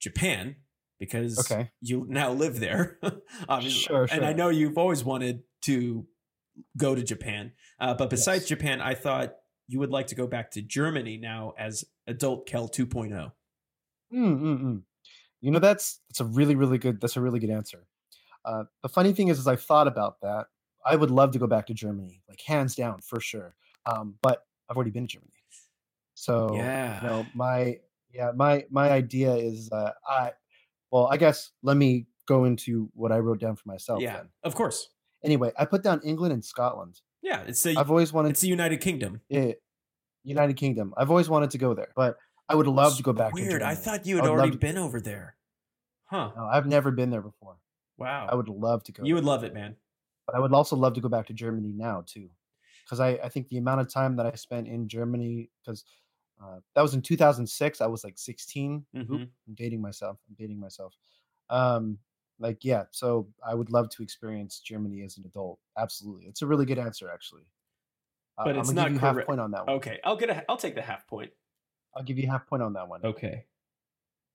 [0.00, 0.56] Japan
[0.98, 1.70] because Okay.
[1.80, 2.98] you now live there,
[3.48, 6.06] obviously, Sure, and I know you've always wanted to
[6.76, 7.52] go to Japan.
[7.78, 8.48] Uh, but besides Yes.
[8.48, 9.34] Japan, I thought
[9.68, 12.68] you would like to go back to Germany now as adult Kel oh.
[12.68, 13.32] 2.0.
[14.12, 14.82] Mm, mm, mm.
[15.40, 17.00] You know, that's that's a really, really good.
[17.00, 17.86] That's a really good answer.
[18.44, 20.46] Uh, the funny thing is, is I've thought about that.
[20.84, 23.54] I would love to go back to Germany, like hands down for sure.
[23.84, 25.32] Um, but I've already been to Germany,
[26.14, 27.02] so yeah.
[27.02, 27.80] you know, my
[28.14, 30.32] yeah, my my idea is uh, I.
[30.90, 34.00] Well, I guess let me go into what I wrote down for myself.
[34.02, 34.28] yeah, Then.
[34.44, 34.88] of course.
[35.24, 37.00] Anyway, I put down England and Scotland.
[37.22, 39.20] Yeah, it's the I've always wanted it's the United Kingdom.
[39.28, 39.52] yeah,
[40.24, 40.94] United Kingdom.
[40.96, 42.16] I've always wanted to go there, but
[42.48, 43.34] I would love to go back.
[43.34, 43.62] to Weird.
[43.62, 45.36] I thought you had I would love already to- been over there.
[46.04, 46.30] Huh.
[46.36, 47.56] No, I've never been there before.
[47.98, 48.28] Wow.
[48.30, 49.02] I would love to go.
[49.02, 49.14] you there.
[49.16, 49.74] would love it, man.
[50.26, 52.28] but I would also love to go back to Germany now too,
[52.84, 55.84] because I, I think the amount of time that I spent in Germany, because
[56.42, 58.84] uh, that was in 2006, I was like 16.
[58.96, 59.28] Oop, Mhm.
[59.48, 60.18] I'm dating myself.
[60.28, 60.94] I'm dating myself.
[61.50, 61.98] Um,
[62.38, 65.58] like yeah, so I would love to experience Germany as an adult.
[65.78, 67.46] Absolutely, it's a really good answer actually.
[68.36, 69.76] Uh, But it's not give half point on that one.
[69.76, 70.44] Okay, I'll get a.
[70.50, 71.32] I'll take the half point.
[71.94, 73.46] I'll give you half point on that one Okay.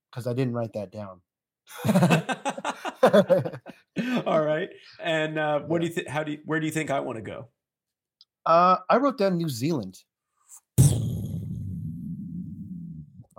[0.09, 1.21] because I didn't write that down.
[4.25, 4.69] All right.
[4.99, 6.07] And uh, what do you think?
[6.07, 6.39] How do you?
[6.45, 7.49] Where do you think I want to go?
[8.47, 9.99] uh, I wrote down New Zealand.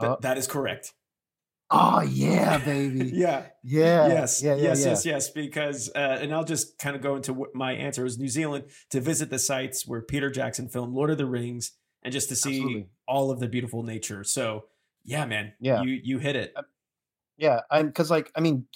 [0.01, 0.93] Th- Uh, that is correct.
[1.71, 3.11] oh yeah, baby.
[3.15, 3.47] Yeah.
[3.63, 4.09] Yeah.
[4.09, 4.43] yes.
[4.43, 4.55] Yeah.
[4.57, 4.63] Yeah.
[4.63, 4.81] yes.
[4.81, 4.89] yeah.
[4.91, 5.07] Yes.
[5.07, 5.31] Yes.
[5.31, 8.65] Because, uh, and I'll just kind of go into what my answer is: New Zealand
[8.91, 12.37] to visit the sites where Peter Jackson filmed Lord of the Rings, and just to
[12.37, 12.89] see Absolutely.
[13.09, 14.25] all of the beautiful nature.
[14.25, 14.65] So,
[15.05, 15.55] yeah, man.
[15.61, 15.83] Yeah.
[15.83, 16.55] You you hit it.
[17.39, 18.67] Yeah, I'm because like I mean,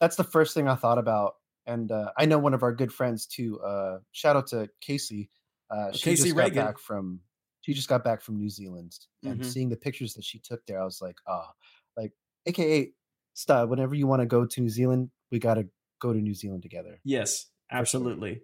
[0.00, 1.34] that's the first thing I thought about,
[1.66, 3.60] and uh, I know one of our good friends too.
[3.60, 5.30] Uh, shout out to Casey.
[5.68, 6.64] Uh, she Casey just got Reagan.
[6.64, 7.20] back from
[7.66, 9.44] she just got back from New Zealand, and Mhm.
[9.44, 11.52] seeing the pictures that she took there, I was like, ah,
[11.96, 12.12] like
[12.46, 12.92] AKA
[13.34, 13.68] stud.
[13.68, 15.68] Whenever you want to go to New Zealand, we got to
[16.00, 17.00] go to New Zealand together.
[17.04, 17.46] Yes.
[17.72, 18.42] Absolutely.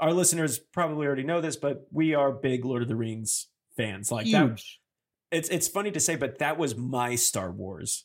[0.00, 4.10] our listeners probably already know this, but we are big Lord of the Rings fans.
[4.10, 4.80] Like that, Huge.
[5.30, 8.04] it's it's funny to say, but that was my Star Wars,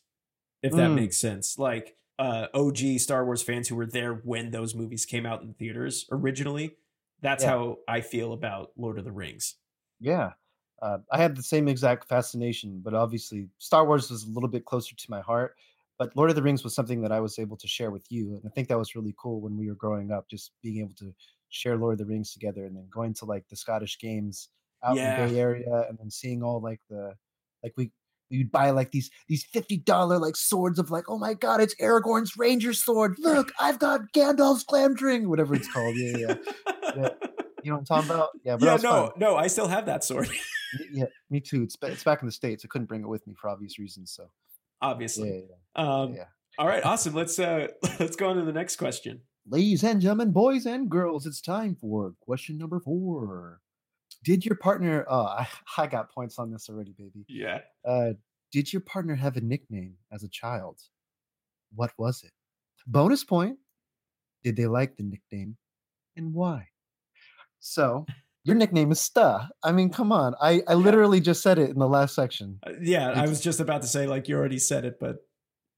[0.61, 0.95] if that Mm.
[0.95, 1.57] makes sense.
[1.57, 5.55] Like uh, OG Star Wars fans who were there when those movies came out in
[5.55, 6.77] theaters originally.
[7.21, 7.49] That's Yeah.
[7.49, 9.55] how I feel about Lord of the Rings.
[9.99, 10.33] Yeah.
[10.81, 14.65] Uh, I had the same exact fascination, but obviously Star Wars was a little bit
[14.65, 15.55] closer to my heart.
[15.97, 18.35] But Lord of the Rings was something that I was able to share with you.
[18.35, 20.93] And I think that was really cool when we were growing up, just being able
[20.99, 21.13] to
[21.49, 24.47] share Lord of the Rings together and then going to like the Scottish games
[24.83, 25.15] out Yeah.
[25.23, 27.15] in the Bay Area and then seeing all like the
[27.63, 27.91] like we
[28.31, 31.75] we'd buy like these these fifty dollar like swords of like, oh my god, it's
[31.81, 33.15] Aragorn's Ranger sword.
[33.19, 35.95] Look, I've got Gandalf's Glamdring, whatever it's called.
[35.97, 36.35] Yeah, yeah.
[36.95, 37.09] yeah.
[37.61, 38.29] You know what I'm talking about?
[38.45, 39.11] Yeah, but yeah, no, fun.
[39.17, 40.29] no, I still have that sword,
[40.91, 41.63] Yeah, me too.
[41.63, 42.63] It's it's back in the states.
[42.65, 44.11] I couldn't bring it with me for obvious reasons.
[44.11, 44.29] So
[44.81, 45.29] obviously.
[45.29, 46.01] yeah, yeah.
[46.01, 46.25] Um, yeah.
[46.57, 47.13] All right, awesome.
[47.13, 47.67] Let's uh,
[47.99, 49.21] let's go on to the next question.
[49.47, 53.61] Ladies and gentlemen, boys and girls, it's time for question number four.
[54.23, 55.05] Did your partner?
[55.07, 57.25] Oh, I, I got points on this already, baby.
[57.27, 57.61] Yeah.
[57.87, 58.11] Uh,
[58.51, 60.79] did your partner have a nickname as a child?
[61.73, 62.31] What was it?
[62.87, 63.57] Bonus point.
[64.43, 65.57] Did they like the nickname,
[66.15, 66.67] and why?
[67.59, 68.05] So
[68.43, 69.49] your nickname is Sta.
[69.63, 70.35] I mean, come on.
[70.41, 72.59] I I literally just said it in the last section.
[72.65, 75.17] Uh, yeah, I was just about to say like you already said it, but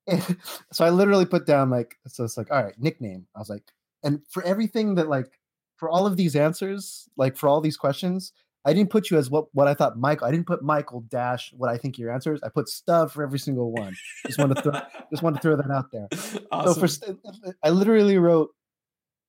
[0.72, 3.28] so I literally put down like so it's like all right nickname.
[3.36, 3.64] I was like,
[4.04, 5.40] and for everything that like
[5.78, 9.30] for all of these answers, like for all these questions, I didn't put you as
[9.30, 10.28] what what I thought Michael.
[10.28, 12.42] I didn't put Michael dash what I think your answer is.
[12.44, 13.96] I put stuff for every single one.
[14.28, 14.74] Just want to throw
[15.10, 16.08] just want to throw that out there.
[16.52, 16.74] awesome.
[16.74, 17.18] So for st-
[17.64, 18.50] I literally wrote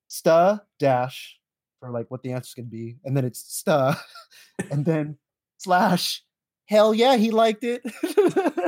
[0.09, 1.39] sta dash
[1.83, 3.97] for like what the answer's gonna be, and then it's sta,
[4.71, 5.19] and then
[5.59, 6.23] slash.
[6.67, 7.83] Hell yeah, he liked it.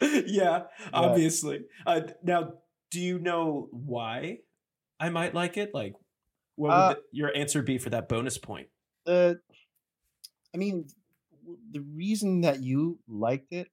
[0.26, 1.64] yeah, obviously.
[1.86, 2.54] Uh, now,
[2.90, 4.38] do you know why
[4.98, 5.74] I might like it?
[5.74, 5.94] Like,
[6.56, 8.68] what would Uh, the- your answer be for that bonus point?
[9.06, 9.40] the
[10.54, 10.86] i mean
[11.70, 13.66] the reason that you liked it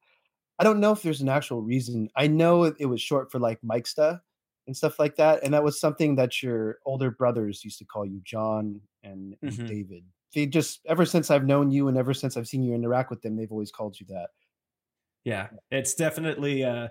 [0.57, 3.59] i don't know if there's an actual reason i know it, was short for like
[3.61, 4.21] mikesta
[4.67, 8.05] and stuff like that and that was something that your older brothers used to call
[8.05, 9.65] you john and, and Mhm.
[9.65, 13.09] david they just ever since i've known you and ever since i've seen you interact
[13.09, 14.29] with them they've always called you that
[15.23, 16.63] Yeah, it's definitely.
[16.63, 16.89] Uh,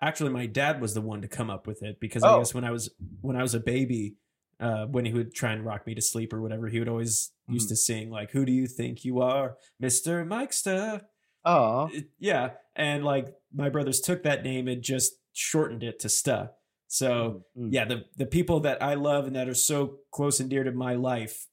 [0.00, 2.32] actually, my dad was the one to come up with it because I Oh.
[2.32, 4.16] guess when I was when I was a baby,
[4.60, 7.32] uh, when he would try and rock me to sleep or whatever, he would always
[7.48, 7.70] used Mhm.
[7.70, 11.02] to sing like, "Who do you think you are, Mister Mikester?"
[11.44, 16.50] oh yeah and like my brothers took that name and just shortened it to sta
[16.94, 20.62] so yeah the the people that i love and that are so close and dear
[20.62, 21.46] to my life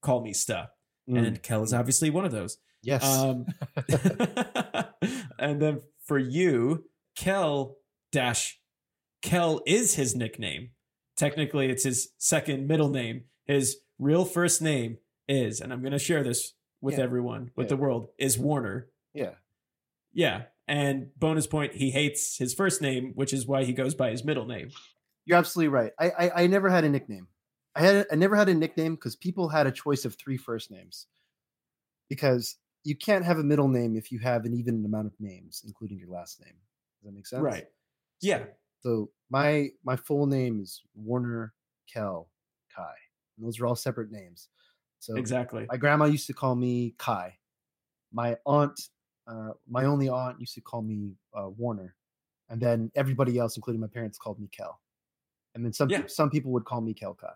[0.00, 0.66] call me sta
[1.08, 2.58] and kel is obviously one of those.
[2.82, 3.04] Yes.
[3.04, 3.46] Um
[5.38, 6.84] and then for you
[7.16, 7.76] kel
[8.12, 8.60] dash
[9.22, 10.70] kel is his nickname.
[11.16, 13.24] Technically it's his second middle name.
[13.44, 17.04] His real first name is and i'm going to share this with Yeah.
[17.04, 17.70] everyone with Yeah.
[17.70, 18.88] the world is warner.
[19.14, 19.34] Yeah.
[20.12, 20.42] Yeah.
[20.70, 24.24] And bonus point, he hates his first name, which is why he goes by his
[24.24, 24.70] middle name.
[25.24, 25.90] You're absolutely right.
[25.98, 27.26] I, I I never had a nickname.
[27.74, 30.70] I had I never had a nickname because people had a choice of three first
[30.70, 31.08] names.
[32.08, 35.62] Because you can't have a middle name if you have an even amount of names,
[35.66, 36.54] including your last name.
[37.00, 37.42] Does that make sense?
[37.42, 37.66] Right.
[38.20, 38.44] Yeah.
[38.82, 41.52] So my my full name is Warner
[41.92, 42.28] Kel
[42.74, 42.94] Kai.
[43.36, 44.48] And those are all separate names.
[45.00, 45.66] So Exactly.
[45.68, 47.38] my grandma used to call me Kai.
[48.12, 48.78] My aunt,
[49.26, 51.94] uh, my only aunt used to call me uh, Warner,
[52.48, 54.80] and then everybody else, including my parents, called me Kel.
[55.54, 56.06] And then some Yeah.
[56.06, 57.28] some people would call me Kel Kai.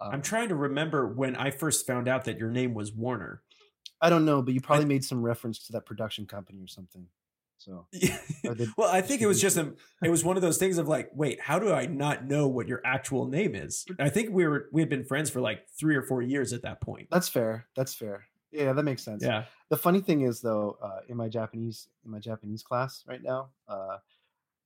[0.00, 3.42] Um, I'm trying to remember when I first found out that your name was Warner.
[4.00, 7.06] I don't know, but you probably made some reference to that production company or something.
[7.58, 7.86] So
[8.44, 10.78] Or the well, I think it was just a it was one of those things
[10.78, 13.84] of like, wait, how do I not know what your actual name is?
[14.00, 16.62] I think we were we had been friends for like three or four years at
[16.62, 17.06] that point.
[17.10, 17.68] that's fair.
[17.76, 18.24] That's fair.
[18.52, 19.22] Yeah, that makes sense.
[19.24, 19.44] Yeah.
[19.70, 23.48] the funny thing is though uh, in my japanese in my japanese class right now
[23.68, 23.96] uh,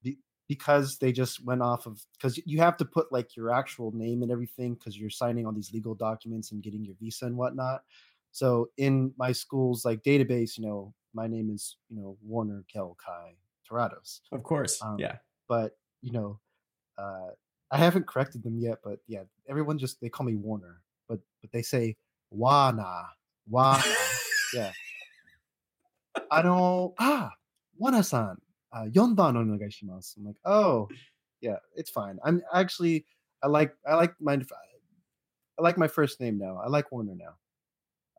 [0.02, 0.18] be,
[0.48, 4.22] because they just went off of because you have to put like your actual name
[4.22, 7.82] and everything because you're signing all these legal documents and getting your visa and whatnot
[8.32, 12.96] so in my school's like database you know my name is you know warner kel
[13.04, 13.34] kai
[13.68, 14.20] Torados.
[14.30, 14.80] Of course.
[14.80, 15.16] Um, yeah.
[15.48, 16.38] but you know
[16.98, 17.30] uh,
[17.70, 21.50] i haven't corrected them yet but yeah everyone just they call me warner but but
[21.52, 21.96] they say
[22.32, 23.06] wana
[23.49, 23.81] wana
[24.55, 24.71] yeah.
[26.29, 27.31] あの、ah,
[27.79, 28.35] Wana-san,
[28.73, 30.17] uh, 4番お願いします.
[30.19, 30.87] I'm like, oh,
[31.41, 32.19] yeah, it's fine.
[32.23, 33.05] I'm actually,
[33.41, 34.33] I like, I like my,
[35.57, 36.57] I like my first name now.
[36.57, 37.35] I like Warner now.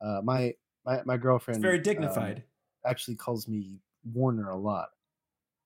[0.00, 2.44] Uh, my, my, my It's girlfriend very um, dignified.
[2.84, 4.88] actually calls me Warner a lot.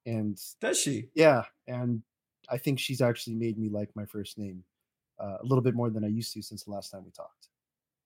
[0.05, 1.11] And Does she?
[1.15, 2.03] yeah, and
[2.49, 4.65] I think she's actually made me like my first name
[5.19, 7.49] uh, a little bit more than I used to since the last time we talked.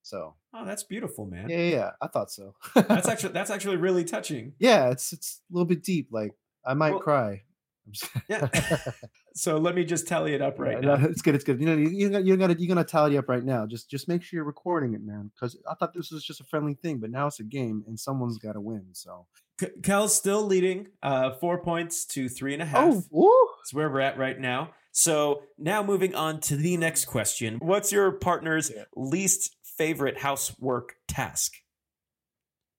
[0.05, 1.49] So Oh, that's beautiful, man.
[1.49, 2.53] yeah, yeah, I thought so.
[2.75, 4.53] That's actually that's actually really touching.
[4.59, 6.09] yeah, it's it's a little bit deep.
[6.11, 6.33] Like
[6.65, 7.43] I might Well- cry.
[8.29, 8.47] Yeah.
[9.37, 10.95] So let me just tally it up right Yeah, now.
[10.95, 11.35] no, it's good.
[11.35, 11.59] It's good.
[11.59, 13.65] You know, you, you got you're gonna you're gonna tally up right now.
[13.65, 15.29] Just just make sure you're recording it, man.
[15.35, 17.99] Because I thought this was just a friendly thing, but now it's a game, and
[17.99, 18.85] someone's got to win.
[18.93, 19.25] So
[19.59, 23.03] K- Kel's still leading, uh, four points to three and a half.
[23.13, 23.49] oh.
[23.59, 24.69] That's where we're at right now.
[24.93, 27.57] So now moving on to the next question.
[27.59, 28.83] What's your partner's Yeah.
[28.95, 31.53] least favorite housework task?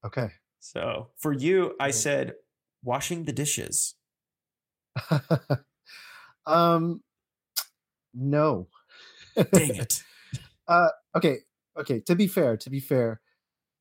[0.04, 0.28] okay.
[0.61, 2.35] So for you, I said
[2.82, 3.94] washing the dishes.
[6.46, 7.02] um,
[8.12, 8.66] no.
[9.37, 10.02] Dang it.
[11.16, 11.38] okay,
[11.78, 12.00] okay.
[12.00, 13.20] To be fair, to be fair,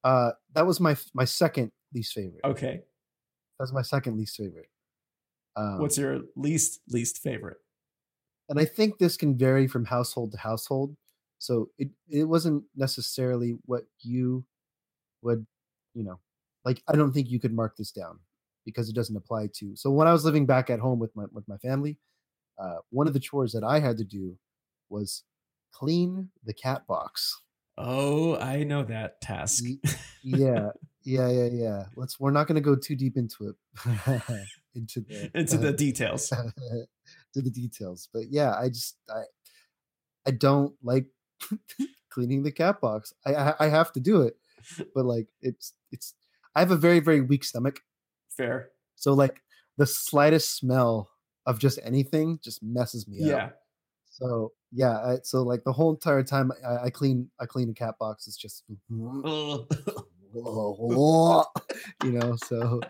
[0.04, 2.41] uh, that was my my second least favorite.
[2.43, 2.82] Okay.
[3.60, 4.69] That's my second least favorite.
[5.56, 7.58] Um, What's your least least favorite?
[8.49, 10.95] and I think this can vary from household to household.
[11.39, 14.45] So it it wasn't necessarily what you
[15.21, 15.45] would,
[15.93, 16.19] you know,
[16.63, 18.19] like I don't think you could mark this down
[18.65, 19.76] because it doesn't apply to.
[19.76, 21.98] So when I was living back at home with my with my family,
[22.58, 24.38] uh, one of the chores that I had to do
[24.89, 25.24] was
[25.74, 27.41] clean the cat box.
[27.78, 29.63] Oh, I know that task.
[30.28, 30.69] Yeah,
[31.04, 31.84] yeah, yeah, yeah.
[31.95, 32.19] Let's.
[32.19, 33.56] We're not going to go too deep into it,
[34.74, 36.30] into the Into the details.
[37.34, 38.10] to the details.
[38.12, 39.21] But yeah, I just I
[40.26, 41.06] I don't like
[42.10, 43.13] cleaning the cat box.
[43.26, 44.38] I, I I have to do it,
[44.93, 46.13] but like it's it's
[46.56, 47.82] I have a very very weak stomach,
[48.30, 48.69] Fair.
[48.95, 49.41] so like
[49.78, 51.10] the slightest smell
[51.45, 53.36] of just anything just messes me Yeah.
[53.36, 53.62] up.
[54.10, 57.74] So yeah, I, so like the whole entire time I, I clean I clean a
[57.74, 58.63] cat box, it's just
[62.04, 62.36] you know.
[62.45, 62.82] So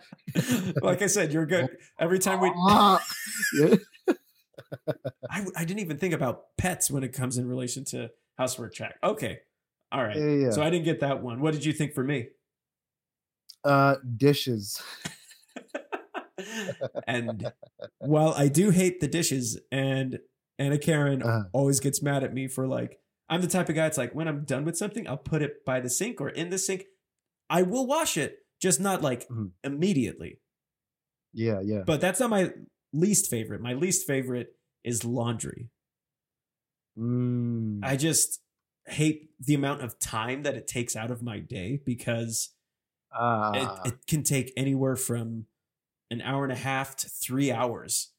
[0.81, 1.67] like I said, you're good.
[1.99, 2.49] Every time we,
[5.29, 8.95] I, I didn't even think about pets when it comes in relation to housework check.
[9.03, 9.39] Okay.
[9.91, 10.17] All right.
[10.17, 10.49] Yeah, yeah.
[10.51, 11.41] So I didn't get that one.
[11.41, 12.27] What did you think for me?
[13.63, 14.81] uh dishes.
[17.07, 17.51] and
[17.99, 20.19] while I do hate the dishes, and
[20.59, 21.43] Anna Karen Uh-huh.
[21.53, 23.87] always gets mad at me for like, I'm the type of guy.
[23.87, 26.49] It's like when I'm done with something, I'll put it by the sink or in
[26.49, 26.85] the sink.
[27.49, 29.51] I will wash it, just not like Mhm.
[29.63, 30.41] immediately.
[31.33, 31.83] Yeah, yeah.
[31.85, 32.51] But that's not my
[32.93, 33.61] least favorite.
[33.61, 35.69] My least favorite is laundry.
[36.97, 37.79] Mm.
[37.83, 38.41] I just
[38.87, 42.53] hate the amount of time that it takes out of my day because
[43.11, 45.45] Ah, it, it can take anywhere from
[46.11, 48.11] an hour and a half to three hours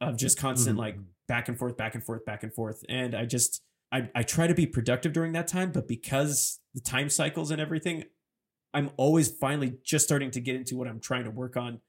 [0.00, 1.06] of just constant Mhm, like mhm.
[1.28, 2.84] back and forth, back and forth, back and forth.
[2.88, 6.80] And I just I, I try to be productive during that time, but because the
[6.80, 8.04] time cycles and everything,
[8.74, 11.80] I'm always finally just starting to get into what I'm trying to work on.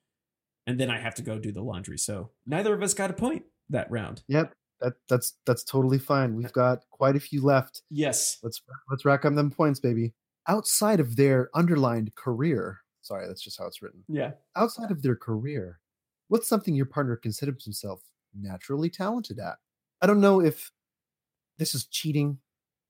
[0.67, 1.97] And then I have to go do the laundry.
[1.97, 4.23] So neither of us got a point that round.
[4.27, 6.35] Yep, that that's that's totally fine.
[6.35, 7.81] We've got quite a few left.
[7.89, 8.37] Yes.
[8.43, 10.13] Let's let's rack up them points, baby.
[10.47, 14.03] Outside of their underlined career, sorry, that's just how it's written.
[14.07, 14.31] Yeah.
[14.55, 15.79] Outside of their career,
[16.27, 18.01] what's something your partner considers himself
[18.33, 19.57] naturally talented at?
[20.01, 20.71] I don't know if
[21.57, 22.39] this is cheating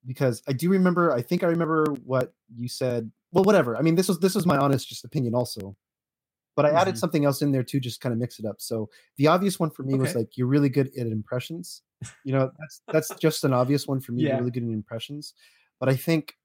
[0.06, 1.12] because I do remember.
[1.12, 3.12] I think I remember what you said.
[3.32, 3.76] Well, whatever.
[3.78, 5.76] I mean, this was this was my honest just opinion also.
[6.60, 6.98] But I added Mhm.
[6.98, 8.60] something else in there too, just kind of mix it up.
[8.60, 11.84] So the obvious one for me was like you're really good at impressions.
[12.26, 14.24] You know, that's that's just an obvious one for me.
[14.24, 14.32] Yeah.
[14.32, 15.34] You're really good at impressions.
[15.80, 16.38] But I think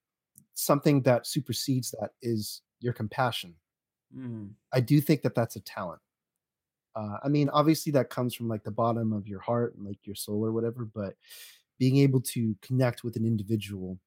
[0.55, 3.57] something that supersedes that is your compassion.
[4.17, 4.55] Mm.
[4.73, 6.01] I do think that that's a talent.
[6.95, 9.99] Uh, I mean, obviously that comes from like the bottom of your heart and like
[10.07, 11.17] your soul or whatever, but
[11.81, 13.99] being able to connect with an individual,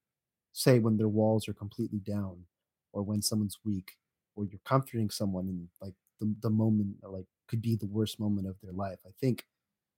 [0.54, 2.46] say when their walls are completely down,
[2.94, 3.98] or when someone's weak,
[4.38, 8.46] or you're comforting someone in like the, the moment like could be the worst moment
[8.46, 8.98] of their life.
[9.06, 9.44] I think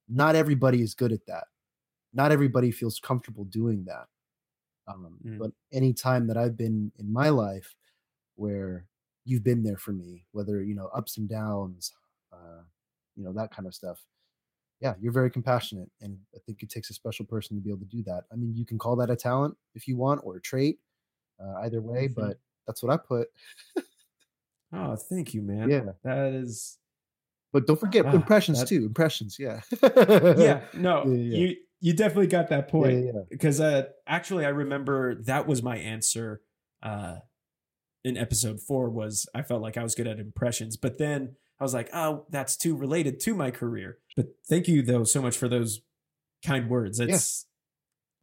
[0.09, 1.45] not everybody is good at that.
[2.13, 4.07] Not everybody feels comfortable doing that.
[4.87, 5.37] Um, Mm.
[5.37, 7.75] But any time that I've been in my life
[8.35, 8.87] where
[9.25, 11.93] you've been there for me, whether you know ups and downs,
[12.33, 12.63] uh,
[13.15, 14.03] you know that kind of stuff.
[14.81, 17.81] Yeah, you're very compassionate, and I think it takes a special person to be able
[17.81, 18.23] to do that.
[18.31, 20.79] I mean, you can call that a talent if you want, or a trait,
[21.39, 22.07] uh, either way.
[22.07, 22.15] Mhm.
[22.15, 23.27] But that's what I put.
[24.73, 25.69] Oh, thank you, man.
[25.69, 25.81] Yeah.
[26.03, 26.77] That is
[27.53, 28.85] But don't forget Ah, impressions that- too.
[28.85, 29.61] Impressions, yeah.
[29.83, 31.37] yeah, no, Yeah, yeah.
[31.37, 33.05] you you definitely got that point.
[33.05, 36.41] yeah, because uh actually i remember that was my answer
[36.83, 37.15] uh
[38.03, 41.63] in episode four was i felt like i was good at impressions but then i
[41.63, 45.35] was like oh that's too related to my career but thank you though so much
[45.37, 45.81] for those
[46.45, 47.47] kind words it's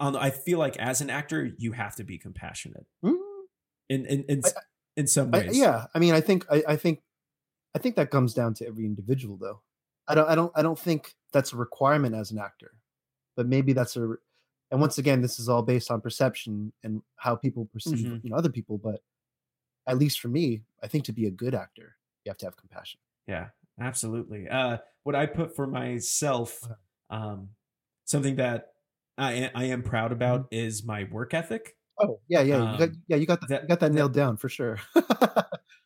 [0.01, 3.17] on i feel like as an actor you have to be compassionate Mm,
[3.89, 4.51] in in in, I-
[4.99, 7.03] in some I, yeah, I mean, I think I, I think
[7.75, 9.63] I think that comes down to every individual, though.
[10.09, 12.73] I don't I don't I don't think that's a requirement as an actor,
[13.37, 14.17] but maybe that's a
[14.71, 18.25] and once again, this is all based on perception and how people perceive Mhm.
[18.25, 18.79] you know other people.
[18.79, 19.03] But
[19.87, 22.57] at least for me, I think to be a good actor, you have to have
[22.59, 23.01] compassion.
[23.27, 24.49] Yeah, absolutely.
[24.49, 26.69] Uh, what I put for myself,
[27.11, 27.51] um,
[28.05, 28.75] something that
[29.17, 31.78] I I am proud about is my work ethic.
[32.01, 33.93] Oh yeah, yeah, you got, Um, yeah, you got that, that- you got that that-
[33.95, 34.79] nailed down for sure.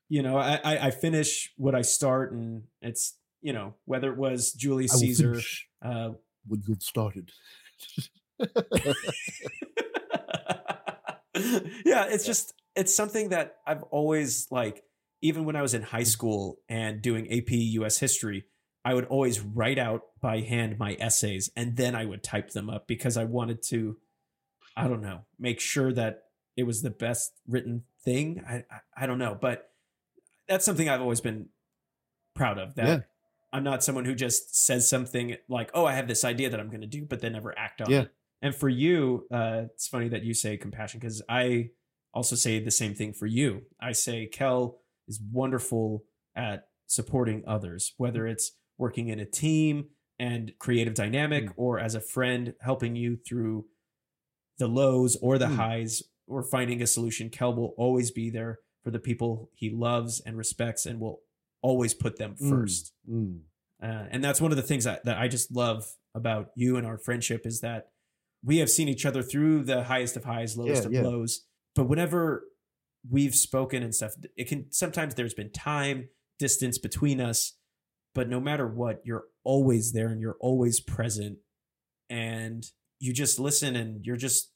[0.08, 4.18] You know, I, I I finish what I start, and it's you know whether it
[4.18, 5.40] was Julius Caesar.
[5.82, 6.10] Uh,
[6.46, 7.30] what you've started.
[11.84, 14.82] yeah, it's just it's something that I've always like
[15.22, 18.44] even when I was in high school and doing AP US history,
[18.84, 22.68] I would always write out by hand my essays and then I would type them
[22.68, 23.96] up because I wanted to
[24.76, 26.24] I don't know, make sure that
[26.56, 28.42] it was the best written thing.
[28.46, 29.70] I I, I don't know, but
[30.48, 31.48] that's something I've always been
[32.34, 33.00] proud of that Yeah.
[33.52, 36.68] I'm not someone who just says something like, "Oh, I have this idea that I'm
[36.68, 38.02] going to do," but then never act on Yeah.
[38.02, 38.14] it.
[38.40, 41.70] And for you, uh, it's funny that you say compassion because I
[42.14, 43.66] also say the same thing for you.
[43.80, 46.04] I say Kel is wonderful
[46.34, 51.52] at supporting others, whether it's working in a team and creative dynamic, Mm.
[51.56, 53.66] or as a friend helping you through
[54.58, 55.56] the lows or the Mm.
[55.56, 57.28] highs, or finding a solution.
[57.30, 61.20] Kel will always be there for the people he loves and respects, and will
[61.62, 62.48] always put them Mm.
[62.50, 62.92] first.
[63.08, 63.40] Mm.
[63.82, 66.86] Uh, and that's one of the things that, that I just love about you and
[66.86, 67.90] our friendship is that
[68.44, 71.02] we have seen each other through the highest of highs, lowest Yeah, of yeah.
[71.02, 71.46] lows.
[71.74, 72.44] But whenever
[73.08, 77.56] we've spoken and stuff, it can sometimes there's been time, distance between us,
[78.14, 81.38] but no matter what, you're always there and you're always present.
[82.10, 82.64] And
[83.02, 84.52] you just listen and you're just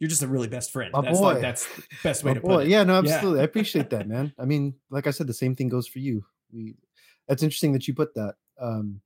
[0.00, 0.90] you're just a really best friend.
[0.92, 1.24] My that's boy.
[1.34, 2.68] like that's the best way Oh, to boy, put it.
[2.70, 3.14] Yeah, no, Yeah.
[3.14, 3.40] absolutely.
[3.40, 4.32] I appreciate that, man.
[4.38, 6.24] I mean, like I said, the same thing goes for you.
[6.52, 6.74] We
[7.28, 8.34] that's interesting that you put that.
[8.58, 9.02] Um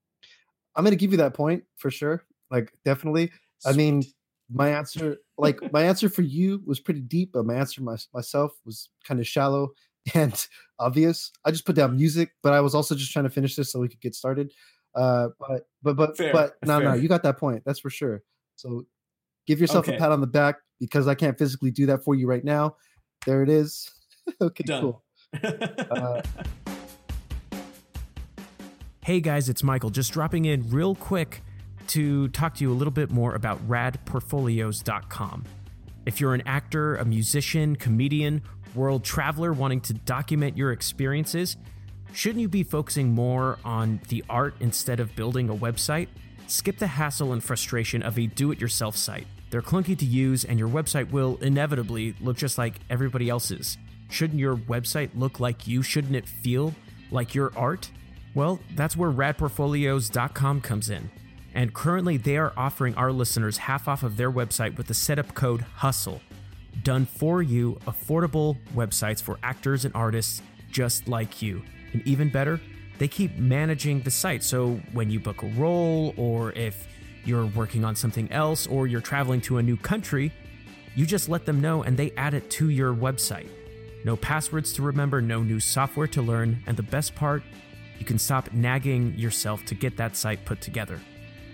[0.76, 2.24] I'm gonna give you that point for sure.
[2.50, 3.32] Like definitely.
[3.66, 4.04] I mean,
[4.48, 8.52] my answer, like my answer for you was pretty deep, but my answer my, myself
[8.64, 9.72] was kind of shallow
[10.14, 10.46] and
[10.78, 11.32] obvious.
[11.44, 13.80] I just put down music, but I was also just trying to finish this so
[13.80, 14.52] we could get started.
[14.98, 17.62] Uh, but but but Fair, but no no, you got that point.
[17.64, 18.22] That's for sure.
[18.56, 18.84] So
[19.46, 19.96] give yourself Okay.
[19.96, 22.74] a pat on the back because I can't physically do that for you right now.
[23.24, 23.88] There it is.
[24.40, 24.80] okay, Done.
[24.82, 25.04] cool.
[25.90, 26.22] Uh,
[29.02, 31.42] Hey guys, it's Michael, just dropping in real quick
[31.86, 35.44] to talk to you a little bit more about radportfolios.com.
[36.04, 38.42] If you're an actor, a musician, comedian,
[38.74, 41.56] world traveler wanting to document your experiences,
[42.12, 46.08] shouldn't you be focusing more on the art instead of building a website?
[46.46, 49.26] Skip the hassle and frustration of a do it yourself site.
[49.50, 53.78] They're clunky to use, and your website will inevitably look just like everybody else's.
[54.10, 55.82] Shouldn't your website look like you?
[55.82, 56.74] Shouldn't it feel
[57.10, 57.90] like your art?
[58.34, 61.10] Well, that's where radportfolios.com comes in.
[61.54, 65.34] And currently, they are offering our listeners half off of their website with the setup
[65.34, 66.20] code HUSTLE.
[66.82, 71.62] Done for you, affordable websites for actors and artists just like you.
[71.92, 72.60] And even better,
[72.98, 74.42] they keep managing the site.
[74.42, 76.86] So when you book a role, or if
[77.24, 80.32] you're working on something else, or you're traveling to a new country,
[80.94, 83.48] you just let them know and they add it to your website.
[84.04, 87.42] No passwords to remember, no new software to learn, and the best part,
[87.98, 91.00] you can stop nagging yourself to get that site put together.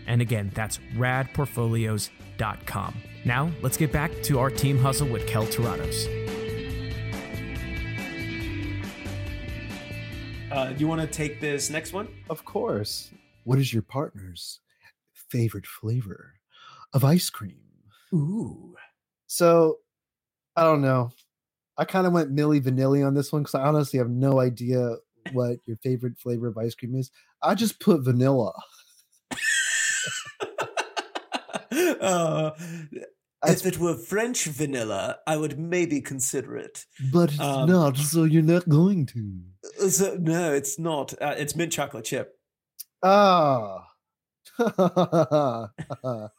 [0.07, 2.95] And again, that's radportfolios.com.
[3.25, 6.44] Now, let's get back to our team hustle with Kel Tirados.
[10.55, 12.09] Uh, you want to take this next one?
[12.31, 13.11] of course.
[13.43, 14.61] What is your partner's
[15.13, 16.35] favorite flavor
[16.93, 17.59] of ice cream?
[18.15, 18.75] Ooh.
[19.27, 19.79] So
[20.57, 21.11] I don't know.
[21.77, 24.97] I kind of went Milli Vanilli on this one because I honestly have no idea
[25.33, 27.11] what your favorite flavor of ice cream is.
[27.43, 28.53] I just put vanilla.
[32.01, 32.53] uh,
[33.47, 36.85] if it were French vanilla, I would maybe consider it.
[37.13, 39.41] But it's Um, not, so you're not going to.
[39.83, 41.15] Uh, So, no, it's not.
[41.23, 42.39] Uh, it's mint chocolate chip.
[43.03, 43.87] Ah.
[44.59, 46.31] All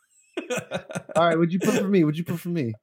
[1.15, 2.03] right, what'd you put for me?
[2.03, 2.73] What'd you put for me?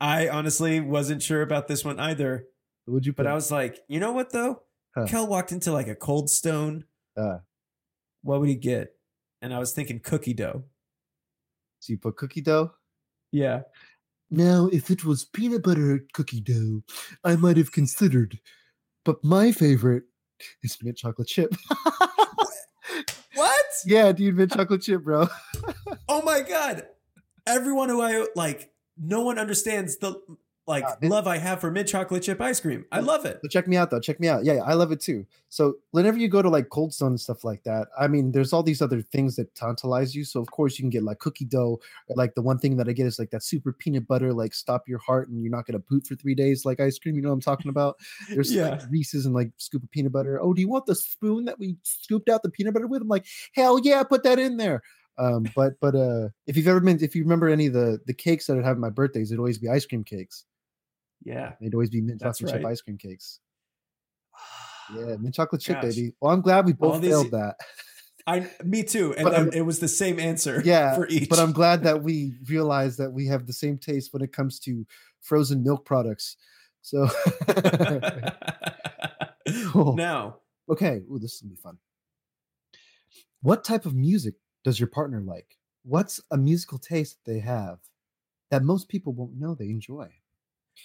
[0.00, 2.46] I honestly wasn't sure about this one either,
[2.86, 3.24] What'd you put?
[3.24, 4.62] but I was like, you know what though?
[4.96, 5.06] Huh.
[5.06, 6.84] Kel walked into like a cold stone.
[7.16, 7.38] Uh.
[8.22, 8.94] what would he get?
[9.42, 10.64] And I was thinking cookie dough.
[11.80, 12.72] so you put cookie dough?
[13.32, 13.62] Yeah.
[14.30, 16.82] Now, if it was peanut butter cookie dough,
[17.24, 18.38] I might have considered.
[19.04, 20.04] But my favorite
[20.62, 21.54] is mint chocolate chip.
[23.34, 23.66] What?
[23.86, 25.28] yeah, dude, mint chocolate chip, bro.
[26.08, 26.86] Oh my god!
[27.46, 30.20] Everyone who I like, no one understands the
[30.70, 32.86] like this- love I have for mint chocolate chip ice cream.
[32.90, 33.40] I love it.
[33.50, 34.00] Check me out though.
[34.00, 34.44] Check me out.
[34.44, 35.26] Yeah, yeah, I love it too.
[35.50, 38.52] So whenever you go to like Cold Stone and stuff like that, I mean, there's
[38.52, 40.24] all these other things that tantalize you.
[40.24, 41.80] So of course you can get like cookie dough.
[42.14, 44.88] Like the one thing that I get is like that super peanut butter, like stop
[44.88, 47.16] your heart and you're not gonna poop for three days, like ice cream.
[47.16, 47.96] You know what I'm talking about?
[48.28, 48.70] There's Yeah.
[48.70, 50.40] like Reese's and like scoop of peanut butter.
[50.40, 53.02] Oh, do you want the spoon that we scooped out the peanut butter with?
[53.02, 54.82] I'm like, hell yeah, put that in there.
[55.18, 58.14] Um, but but uh, if you've ever been, if you remember any of the the
[58.14, 60.44] cakes that I'd have at my birthdays, it'd always be ice cream cakes.
[61.22, 61.52] Yeah.
[61.60, 62.70] They'd always be mint That's chocolate chip right.
[62.72, 63.40] ice cream cakes.
[64.94, 65.94] Yeah, mint chocolate chip, Gosh.
[65.94, 66.12] baby.
[66.20, 67.56] Well, I'm glad we both these- failed that.
[68.26, 69.14] I me too.
[69.14, 71.28] And But then it was the same answer Yeah, for each.
[71.30, 74.58] But I'm glad that we realized that we have the same taste when it comes
[74.60, 74.86] to
[75.22, 76.36] frozen milk products.
[76.82, 77.08] So,
[79.68, 79.96] Cool.
[79.96, 80.36] now,
[80.70, 81.78] okay, ooh, this is gonna be fun.
[83.42, 85.56] What type of music does your partner like?
[85.82, 87.78] What's a musical taste that they have
[88.50, 90.08] that most people won't know they enjoy?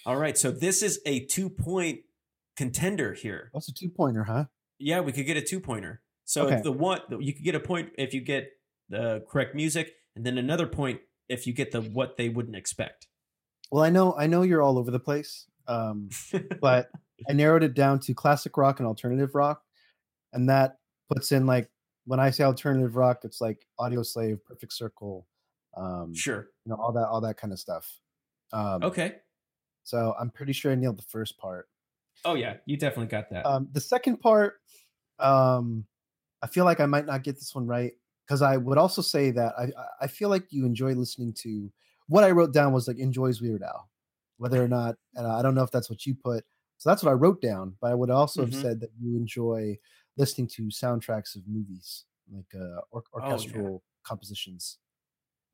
[0.04, 0.36] All right.
[0.36, 2.00] So this is a two point
[2.56, 3.48] contender here.
[3.52, 4.44] What's a two pointer, huh?
[4.78, 6.02] Yeah, we could get a two pointer.
[6.24, 6.60] So Okay.
[6.62, 8.50] the one you could get a point if you get
[8.88, 13.08] the correct music, and then another point if you get the what they wouldn't expect.
[13.70, 16.08] Well, I know, I know you're all over the place, um,
[16.60, 16.88] but
[17.28, 19.62] I narrowed it down to classic rock and alternative rock,
[20.32, 20.76] and that
[21.12, 21.68] puts in like
[22.04, 25.26] when I say alternative rock, it's like Audioslave, Perfect Circle,
[25.76, 26.48] um, sure.
[26.64, 27.92] you know, all that, all that kind of stuff.
[28.52, 29.16] Um, Okay.
[29.86, 31.68] So I'm pretty sure I nailed the first part.
[32.24, 33.46] Oh yeah, you definitely got that.
[33.46, 34.60] Um, the second part,
[35.18, 35.86] um,
[36.42, 37.92] I feel like I might not get this one right
[38.26, 39.68] because I would also say that I
[40.02, 41.72] I- feel like you enjoy listening to
[42.08, 43.90] what I wrote down was like enjoys Weird Al,
[44.38, 46.44] whether or not, and I don't know if that's what you put.
[46.78, 48.46] So that's what I wrote down, but I would also Mhm.
[48.46, 49.78] have said that you enjoy
[50.16, 53.50] listening to soundtracks of movies, like uh, or- Oh, yeah.
[53.54, 54.78] orchestral compositions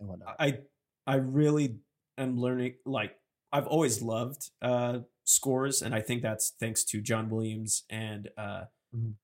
[0.00, 0.38] and whatnot.
[0.38, 0.60] I
[1.06, 1.80] I really
[2.18, 3.18] am learning like
[3.52, 8.64] I've always loved uh scores and I think that's thanks to John Williams and uh
[8.94, 9.14] Mhm.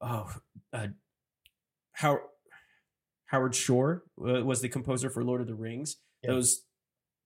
[0.00, 0.32] oh
[0.72, 0.88] uh
[1.92, 2.18] How
[3.26, 5.96] Howard Shore was the composer for Lord of the Rings.
[6.22, 6.30] Yeah.
[6.32, 6.62] Those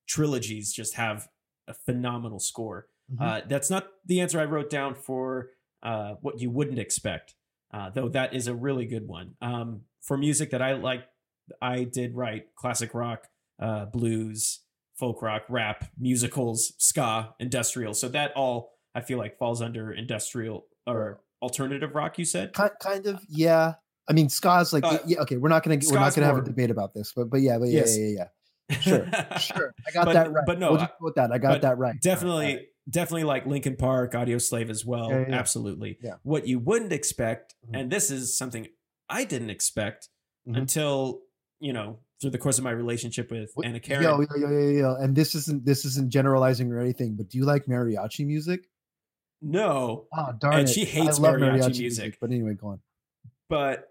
[0.06, 1.28] trilogies just have
[1.66, 2.88] a phenomenal score.
[3.12, 3.20] Mhm.
[3.20, 5.50] Uh, that's not the answer I wrote down for
[5.82, 7.34] uh, what you wouldn't expect,
[7.72, 9.36] uh, though that is a really good one.
[9.40, 11.04] Um, for music that I like,
[11.62, 13.28] I did write classic rock,
[13.60, 14.60] uh, blues,
[14.98, 17.94] folk rock, rap, musicals, ska, industrial.
[17.94, 22.18] So that all I feel like falls under industrial or alternative rock.
[22.18, 23.74] You said Kind, of, yeah.
[24.08, 25.36] I mean, ska's like, Uh, yeah, okay.
[25.36, 27.68] We're not gonna, we're not gonna have a debate about this, but, but yeah, but
[27.68, 27.96] yeah, Yes.
[27.98, 28.24] yeah, yeah,
[28.70, 28.78] yeah.
[28.80, 29.06] Sure,
[29.38, 29.74] sure.
[29.86, 30.44] I got But- that right.
[30.46, 31.30] but no, we'll just go with that.
[31.32, 31.94] I got that right.
[32.02, 32.66] Definitely right.
[32.90, 36.14] definitely like Linkin Park audio slave as well Yeah, yeah, absolutely Yeah.
[36.22, 37.80] what you wouldn't expect Mhm.
[37.80, 38.66] and this is something
[39.10, 40.08] i didn't expect
[40.48, 40.56] Mhm.
[40.58, 41.20] until
[41.60, 44.68] you know through the course of my relationship with anna karen Yo, yo, yo, yo,
[44.70, 44.94] yo.
[44.96, 48.68] And this isn't this isn't generalizing or anything, but do you like mariachi music?
[49.40, 50.72] no Oh darn And it.
[50.72, 52.18] she hates I love mariachi music.
[52.20, 52.80] But anyway, go on.
[53.48, 53.88] but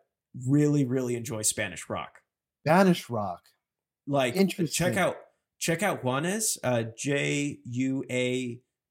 [0.48, 2.20] really really enjoy spanish rock
[2.66, 3.42] Spanish rock.
[4.06, 4.68] like Interesting.
[4.88, 5.16] check out
[5.58, 6.84] check out juanes uh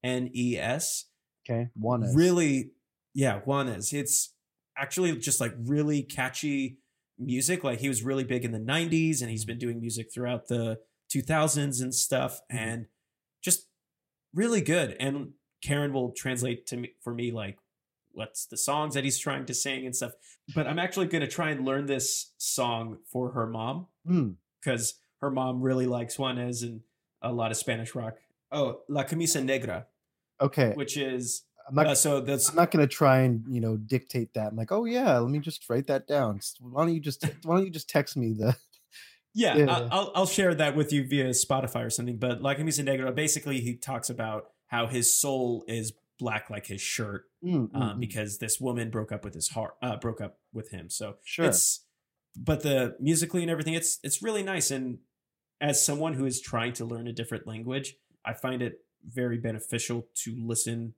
[0.03, 1.05] j-u-a-n-e-s
[1.49, 1.69] Okay.
[1.75, 2.71] One is really
[3.13, 4.33] yeah juanes it's
[4.77, 6.79] actually just like really catchy
[7.19, 10.47] music like he was really big in the 90s and he's been doing music throughout
[10.47, 10.79] the
[11.13, 12.57] 2000s and stuff Mhm.
[12.57, 12.85] and
[13.41, 13.67] just
[14.33, 17.57] really good and karen will translate to me for me like
[18.11, 20.13] what's the songs that he's trying to sing and stuff
[20.53, 24.31] but i'm actually going to try and learn this song for her mom Hmm.
[24.61, 26.81] because her mom really likes juanes and
[27.21, 28.17] a lot of spanish rock
[28.51, 29.87] oh la camisa negra
[30.39, 30.73] Okay.
[30.75, 34.33] which is I'm not uh, so that's I'm not gonna try and you know dictate
[34.35, 34.47] that.
[34.51, 36.39] I'm like, oh yeah, let me just write that down.
[36.59, 38.55] Why don't you just why don't you just text me the
[39.33, 39.87] yeah, yeah.
[39.91, 42.17] I'll I'll share that with you via Spotify or something.
[42.17, 46.81] But like Camisa Negra, basically he talks about how his soul is black like his
[46.81, 47.99] shirt Mm, mm, um, mm.
[47.99, 50.89] because this woman broke up with his heart uh, broke up with him.
[50.89, 51.45] So Sure.
[51.45, 51.85] it's
[52.35, 54.71] but the musically and everything, it's it's really nice.
[54.71, 54.99] And
[55.61, 57.95] as someone who is trying to learn a different language,
[58.25, 60.95] I find it very beneficial to listen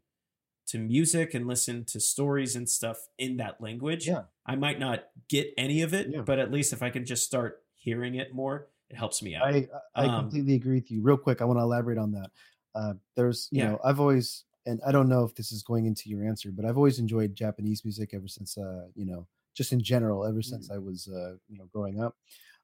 [0.69, 4.07] to music and listen to stories and stuff in that language.
[4.07, 4.25] Yeah.
[4.45, 6.21] I might not get any of it, Yeah.
[6.25, 9.43] but at least if I can just start hearing it more, it helps me out.
[9.47, 11.01] I I Um, completely agree with you.
[11.01, 12.31] Real quick, I want to elaborate on that.
[12.75, 13.67] Uh, there's, you Yeah.
[13.67, 16.65] know, I've always, and I don't know if this is going into your answer, but
[16.65, 20.59] I've always enjoyed Japanese music ever since, uh, you know, just in general, ever Mm.
[20.59, 22.17] since I was, uh, you know, growing up.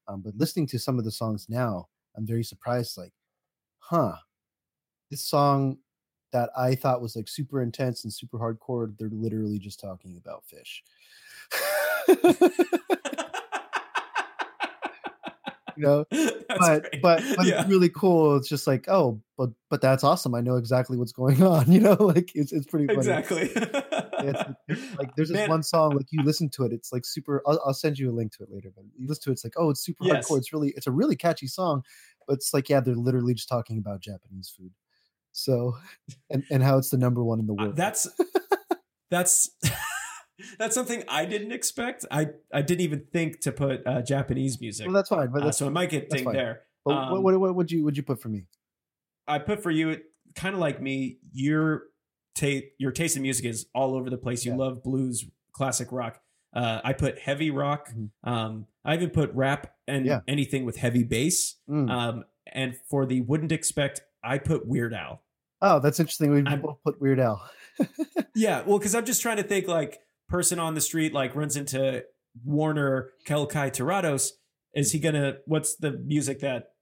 [0.08, 2.96] Um, but listening to some of the songs now, I'm very surprised.
[2.96, 3.12] Like,
[3.78, 4.16] huh,
[5.10, 5.78] this song
[6.32, 10.44] that I thought was like super intense and super hardcore, they're literally just talking about
[10.44, 10.82] fish.
[15.76, 16.04] you know.
[16.48, 17.02] That's but great.
[17.02, 17.60] but but yeah.
[17.60, 18.36] it's really cool.
[18.36, 20.34] It's just like, oh, but but that's awesome.
[20.34, 21.70] I know exactly what's going on.
[21.70, 22.98] You know, like it's it's pretty funny.
[22.98, 23.50] exactly.
[23.52, 26.72] It's, it's like there's this Man, one song like you listen to it.
[26.72, 27.42] It's like super.
[27.46, 28.70] I'll, I'll send you a link to it later.
[28.74, 29.32] But you listen to it.
[29.34, 30.28] It's like oh, it's super Yes.
[30.28, 30.38] hardcore.
[30.38, 31.82] It's really it's a really catchy song.
[32.26, 34.70] But it's like yeah, they're literally just talking about Japanese food.
[35.36, 35.76] So
[36.30, 37.76] and and how it's the number one in the Uh, world.
[37.76, 38.08] that's
[39.10, 39.50] that's
[40.58, 42.04] that's something I didn't expect.
[42.10, 44.86] I I didn't even think to put uh, Japanese music.
[44.86, 45.30] well, that's fine.
[45.32, 46.62] But Uh, that's so I might get dinged there.
[46.84, 48.46] but um, what, what what would you would you put for me?
[49.28, 49.98] I put for you,
[50.34, 51.84] kind of like me, your
[52.34, 54.44] taste, your taste in music is all over the place.
[54.44, 54.58] You Yeah.
[54.58, 56.20] love blues, classic rock.
[56.54, 57.90] Uh, I put heavy rock.
[57.92, 58.10] Mhm.
[58.24, 60.20] Um, I even put rap and Yeah.
[60.28, 61.56] anything with heavy bass.
[61.68, 61.90] Mm.
[61.90, 65.22] Um, and for the wouldn't expect, I put Weird Al.
[65.62, 66.30] Oh, that's interesting.
[66.32, 67.48] We both put Weird Al.
[68.34, 69.98] Yeah, well, because I'm just trying to think like
[70.28, 72.04] person on the street like runs into
[72.44, 74.32] Warner Kelkai Tirados.
[74.74, 75.36] Is he gonna?
[75.46, 76.72] What's the music that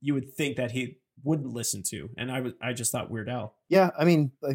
[0.00, 2.10] you would think that he wouldn't listen to?
[2.18, 3.54] And I was, I just thought Weird Al.
[3.68, 4.54] Yeah, I mean, I,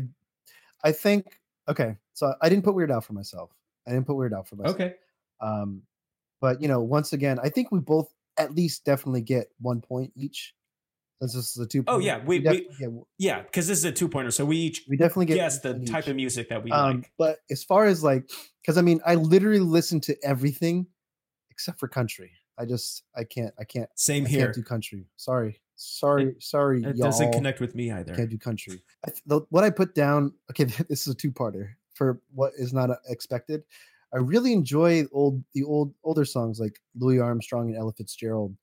[0.83, 1.95] I think okay.
[2.13, 3.51] So I didn't put Weird Al for myself.
[3.87, 4.75] I didn't put Weird Al for myself.
[4.75, 4.95] Okay.
[5.39, 5.83] Um,
[6.41, 10.11] but you know, once again, I think we both at least definitely get one point
[10.17, 10.53] each.
[11.21, 11.83] Since this is a two.
[11.87, 12.69] Oh, yeah, we- we-
[13.17, 15.73] Yeah, because this is a two pointer, so we each we definitely get guess the
[15.79, 16.09] type each.
[16.09, 17.11] of music that we Um, like.
[17.17, 18.29] but as far as like,
[18.61, 20.87] because I mean, I literally listen to everything
[21.51, 22.31] except for country.
[22.57, 24.41] I just I can't I can't Same I here.
[24.45, 25.07] can't do country.
[25.17, 27.07] Sorry, sorry, sorry, It y'all.
[27.09, 28.13] doesn't connect with me either.
[28.13, 28.81] I can't do country.
[29.05, 30.33] I th- the, what I put down.
[30.51, 33.63] Okay, this is a two-parter for what is not uh, expected.
[34.13, 38.55] I really enjoy old the old older songs like Louis Armstrong and Ella Fitzgerald,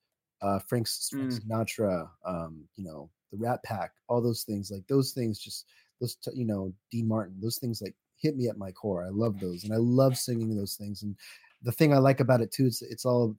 [0.43, 1.41] uh, Frank, Frank Mm.
[1.41, 4.71] Sinatra, um, you know, the Rat Pack, all those things.
[4.71, 5.67] Like those things, just
[6.01, 9.05] those t- you know, Dean Martin, those things like hit me at my core.
[9.05, 11.03] I love those, and I love singing those things.
[11.03, 11.17] And
[11.63, 13.37] the thing I like about it too, it's it's all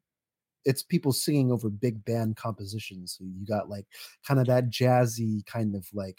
[0.65, 3.15] it's people singing over big band compositions.
[3.17, 3.85] So you got like
[4.27, 6.17] kind of that jazzy kind of like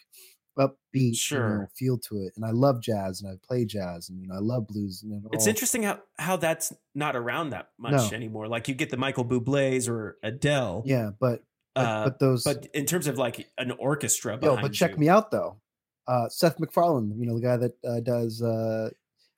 [0.58, 1.70] upbeat you know, Sure.
[1.74, 2.32] feel to it.
[2.36, 5.02] And I love jazz and I play jazz and you know I love blues.
[5.02, 8.16] And it It's all- interesting how how that's not around that much No.
[8.16, 8.48] anymore.
[8.48, 10.82] Like you get the Michael Bublé's or Adele.
[10.86, 11.42] Yeah, but
[11.74, 14.96] but, Uh, but those But in terms of like an orchestra yo, but check you,
[14.98, 15.60] me out though.
[16.08, 18.42] Uh, Seth MacFarlane, you know the guy that uh, does.
[18.42, 18.90] Uh,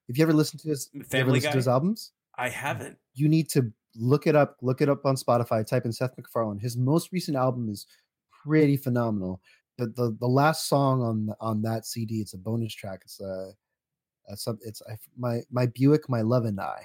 [0.08, 2.48] if you ever listen to his, if you ever Family listen to his albums, I
[2.48, 2.96] haven't.
[3.14, 4.56] you need to look it up.
[4.62, 5.66] Look it up on Spotify.
[5.66, 6.60] Type in Seth MacFarlane.
[6.60, 7.86] His most recent album is
[8.44, 9.42] pretty phenomenal.
[9.80, 13.00] The the, the last song on on that CD, it's a bonus track.
[13.04, 13.52] It's a
[14.28, 16.82] it's some it's I, my my Buick, my love and I,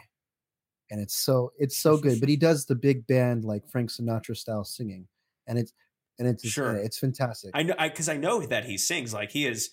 [0.89, 2.19] and it's so it's so good.
[2.21, 5.07] But he does the big band like Frank Sinatra style singing,
[5.47, 5.73] and it's
[6.19, 6.75] and it's Sure.
[6.77, 7.51] it's fantastic.
[7.53, 9.13] I know because I, know that he sings.
[9.13, 9.71] Like he is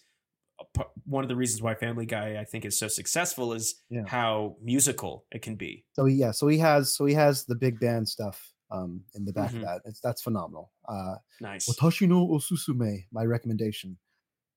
[1.05, 4.05] one of the reasons why Family Guy I think is so successful is Yeah.
[4.07, 5.85] how musical it can be.
[5.95, 9.33] So yeah, so he has so he has the big band stuff um in the
[9.33, 9.57] back Mhm.
[9.57, 9.83] of that.
[9.85, 10.73] It's that's phenomenal.
[10.89, 11.69] Uh Nice.
[11.69, 13.99] Watashi no Osusume, my recommendation.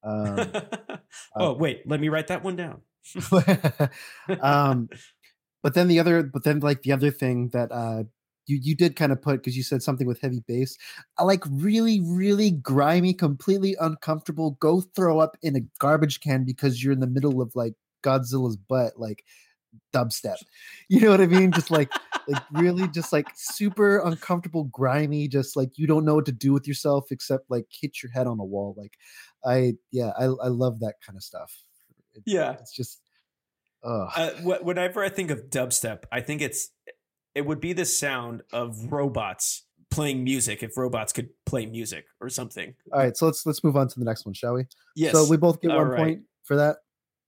[0.04, 0.52] Um
[1.36, 2.82] oh wait, let me write that one down.
[4.42, 4.90] um
[5.62, 8.04] but then the other but then like the other thing that uh
[8.48, 10.78] you you did kind of put because you said something with heavy bass.
[11.18, 16.84] I like really, really grimy, completely uncomfortable, go throw up in a garbage can because
[16.84, 17.74] you're in the middle of like
[18.04, 19.24] Godzilla's butt, like
[19.94, 20.38] dubstep.
[20.90, 21.52] You know what I mean?
[21.52, 21.92] Just like
[22.28, 26.54] like really just like super uncomfortable, grimy, just like you don't know what to do
[26.54, 28.76] with yourself except like hit your head on a wall.
[28.78, 28.94] Like
[29.46, 31.52] I yeah, I I love that kind of stuff.
[32.14, 32.54] It- Yeah.
[32.54, 33.02] It's just
[33.84, 36.70] uh Uh, whenever I think of dubstep, I think it's
[37.34, 42.30] it would be the sound of robots playing music if robots could play music or
[42.30, 42.74] something.
[42.92, 44.66] all right, so let's let's move on to the next one, shall we?
[44.96, 45.14] Yes.
[45.14, 45.98] So we both get All one right.
[45.98, 46.78] point for that.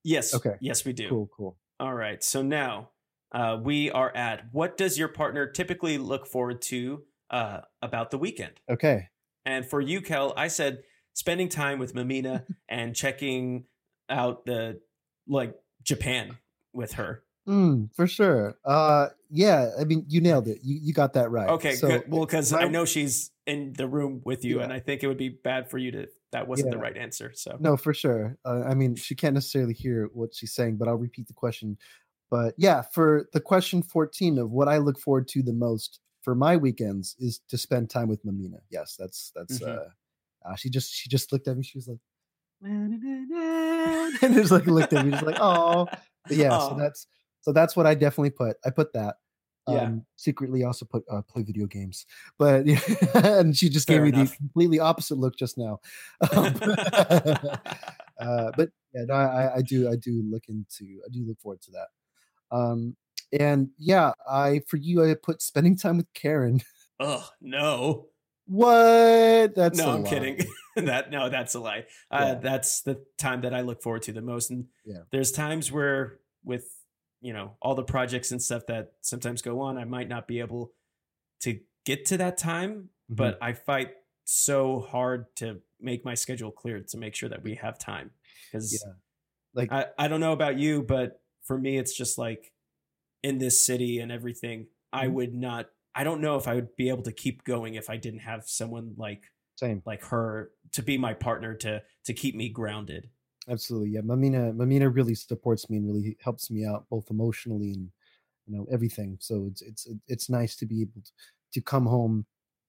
[0.03, 0.33] yes.
[0.33, 0.55] Okay.
[0.61, 1.09] Yes, we do.
[1.09, 1.57] Cool, cool.
[1.79, 2.23] All right.
[2.23, 2.89] So now
[3.31, 8.17] uh, we are at what does your partner typically look forward to uh, about the
[8.17, 8.53] weekend?
[8.69, 9.09] Okay.
[9.45, 10.79] And for you, Kel, I said
[11.13, 13.65] spending time with Mamina and checking
[14.09, 14.79] out the
[15.27, 15.53] like
[15.83, 16.37] Japan
[16.73, 17.23] with her.
[17.47, 18.57] Mm, for sure.
[18.65, 20.59] Uh yeah, I mean you nailed it.
[20.63, 21.49] You you got that right.
[21.49, 22.03] Okay, So, good.
[22.07, 24.63] Well, because I know she's in the room with you, Yeah.
[24.65, 26.07] and I think it would be bad for you to.
[26.33, 27.31] That wasn't the right answer.
[27.33, 28.37] So No, for sure.
[28.43, 31.77] Uh, I mean, she can't necessarily hear what she's saying, but I'll repeat the question.
[32.29, 36.35] But yeah, for the question 14 of what I look forward to the most for
[36.35, 38.59] my weekends is to spend time with Mamina.
[38.69, 39.77] Yes, that's that's Mhm.
[39.77, 39.89] uh,
[40.45, 41.63] uh she just she just looked at me.
[41.63, 41.99] She was like
[42.61, 45.87] and just like looked at me just like oh
[46.29, 47.07] yeah so that's
[47.47, 48.57] so that's what I definitely put.
[48.65, 49.15] I put that.
[49.69, 49.83] Yeah.
[49.83, 52.05] Um, secretly also put uh, play video games,
[52.37, 52.65] but
[53.15, 55.79] and she just gave Fair me the completely opposite look just now.
[56.35, 56.53] Um,
[58.19, 61.61] uh, but yeah, no, I, I do, I do look into, I do look forward
[61.61, 61.87] to that.
[62.57, 62.97] Um,
[63.39, 66.61] and yeah, I for you, I put spending time with Karen.
[66.99, 68.07] Oh no.
[68.45, 69.53] What?
[69.55, 70.09] That's no, I'm lie.
[70.09, 70.45] kidding.
[70.75, 71.85] that no, that's a lie.
[72.11, 72.33] Uh, Yeah.
[72.35, 74.49] That's the time that I look forward to the most.
[74.49, 75.03] And Yeah.
[75.11, 76.73] there's times where, with
[77.21, 80.39] you know all the projects and stuff that sometimes go on, I might not be
[80.39, 80.73] able
[81.41, 82.89] to get to that time.
[83.11, 83.15] Mhm.
[83.15, 83.93] But I fight
[84.25, 88.11] so hard to make my schedule clear to make sure that we have time.
[88.51, 88.93] Because Yeah.
[89.53, 92.53] Like I, I don't know about you, but for me, it's just like
[93.23, 95.13] in this city and everything, I Mhm.
[95.13, 95.69] would not.
[95.95, 98.47] I don't know if I would be able to keep going if I didn't have
[98.47, 99.81] someone like same.
[99.85, 103.09] like her to be my partner to to keep me grounded.
[103.49, 103.89] Absolutely.
[103.91, 104.01] Yeah.
[104.01, 107.91] Mamina Mamina really supports me and really helps me out both emotionally and
[108.45, 109.17] you know everything.
[109.21, 111.11] So it's it's it's nice to be able to,
[111.53, 112.25] to come home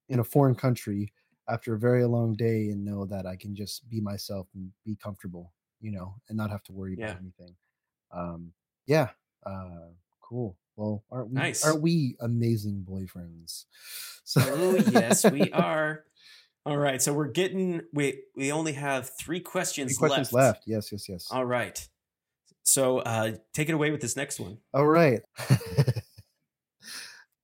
[0.09, 1.13] in a foreign country
[1.49, 4.97] after a very long day and know that I can just be myself and be
[4.97, 7.07] comfortable, you know, and not have to worry Yeah.
[7.07, 7.57] about anything.
[8.13, 8.55] Um
[8.87, 9.11] yeah.
[9.45, 10.59] Uh cool.
[10.77, 11.63] Well, aren't we Nice.
[11.63, 13.67] aren't we amazing boyfriends?
[14.25, 16.05] So Oh yes, we are.
[16.69, 20.59] All right, so we're getting we we only have three questions, Three questions left.
[20.59, 20.65] left.
[20.67, 21.27] Yes, yes, yes.
[21.31, 21.89] All right.
[22.63, 24.59] So uh take it away with this next one.
[24.75, 25.23] All right.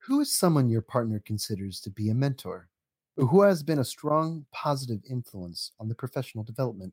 [0.00, 2.68] who is someone your partner considers to be a mentor?
[3.16, 6.92] Or who has been a strong positive influence on the professional development?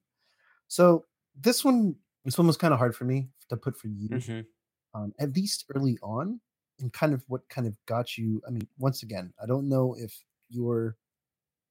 [0.70, 1.04] So
[1.38, 4.46] this one, this one was kind of hard for me to put for you, Mhm.
[4.94, 6.40] um, at least early on,
[6.80, 8.42] and kind of what kind of got you.
[8.48, 10.96] I mean, once again, I don't know if your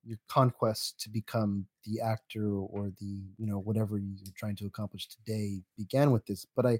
[0.05, 5.09] your conquest to become the actor or the you know whatever you're trying to accomplish
[5.09, 6.79] today began with this, but I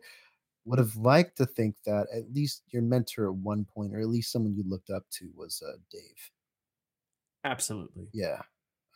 [0.67, 4.09] would have liked to think that at least your mentor at one point, or at
[4.09, 6.31] least someone you looked up to, was uh, Dave.
[7.45, 8.09] Absolutely.
[8.13, 8.43] Yeah,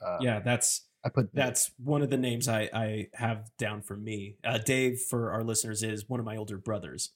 [0.05, 1.45] uh, Yeah, that's I put Dave.
[1.45, 4.37] that's one of the names I I have down for me.
[4.45, 7.13] Uh Dave for our listeners is one of my older brothers.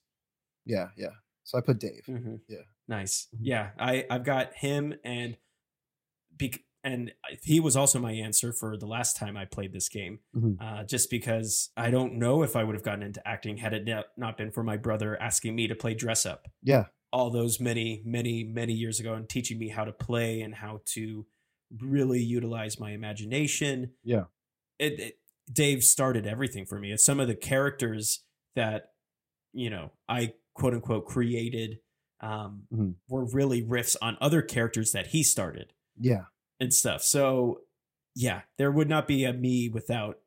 [0.64, 1.14] yeah, yeah.
[1.44, 2.08] So I put Dave.
[2.08, 2.36] Mm-hmm.
[2.48, 2.64] Yeah.
[2.88, 3.28] Nice.
[3.34, 3.38] Mhm.
[3.42, 5.36] Yeah, I I've got him and
[6.84, 7.12] and
[7.42, 10.20] he was also my answer for the last time I played this game.
[10.34, 10.56] Mhm.
[10.60, 13.84] Uh, just because I don't know if I would have gotten into acting had it
[13.86, 17.58] not- not been for my brother asking me to play dress up Yeah, all those
[17.60, 21.26] many many many years ago and teaching me how to play and how to
[21.80, 23.92] really utilize my imagination.
[24.04, 24.24] Yeah.
[24.78, 25.18] It, it
[25.52, 26.92] Dave started everything for me.
[26.92, 28.24] It's some of the characters
[28.54, 28.92] that
[29.52, 31.80] you know I quote unquote created
[32.20, 32.94] um, Mhm.
[33.08, 36.24] were really riffs on other characters that he started yeah,
[36.60, 37.02] and stuff.
[37.02, 37.60] So
[38.14, 40.18] yeah, there would not be a me without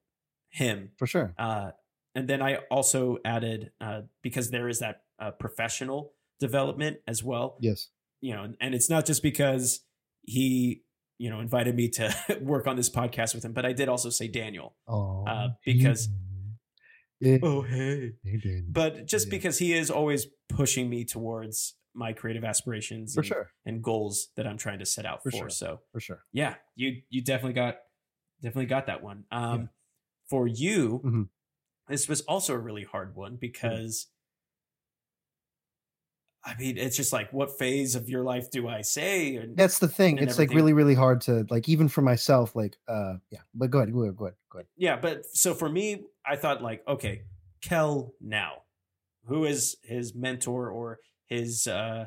[0.50, 0.92] him.
[0.98, 1.34] for sure.
[1.38, 1.72] Uh,
[2.16, 7.58] and then I also added uh, because there is that uh, professional development as well.
[7.62, 7.90] Yes.
[8.22, 9.82] You know, and it's not just because
[10.24, 10.84] he
[11.18, 14.10] you know invited me to work on this podcast with him, but I did also
[14.10, 14.76] say Daniel.
[14.88, 16.10] Oh, Uh, because-
[17.20, 18.74] yeah, Oh hey, he did.
[18.74, 19.32] but just Yeah.
[19.32, 24.30] because he is always pushing me towards my creative aspirations for and, sure, and goals
[24.36, 25.38] that I'm trying to set out For for.
[25.38, 25.50] sure.
[25.50, 26.24] So for sure.
[26.32, 27.78] yeah, you you definitely got
[28.42, 29.26] definitely got that one.
[29.32, 29.70] Um,
[30.30, 31.30] For you, Mhm.
[31.90, 34.08] this was also a really hard one because.
[36.44, 39.36] I mean, it's just like, what phase of your life do I say?
[39.36, 40.18] And That's the thing.
[40.18, 42.56] It's like really, really hard to like, even for myself.
[42.56, 43.42] Like, uh, yeah.
[43.54, 44.68] But go ahead, go ahead, go ahead, go ahead.
[44.76, 47.22] yeah, but so for me, I thought like, okay,
[47.62, 48.64] Kel now,
[49.26, 50.98] who is his mentor or
[51.32, 52.06] his, uh,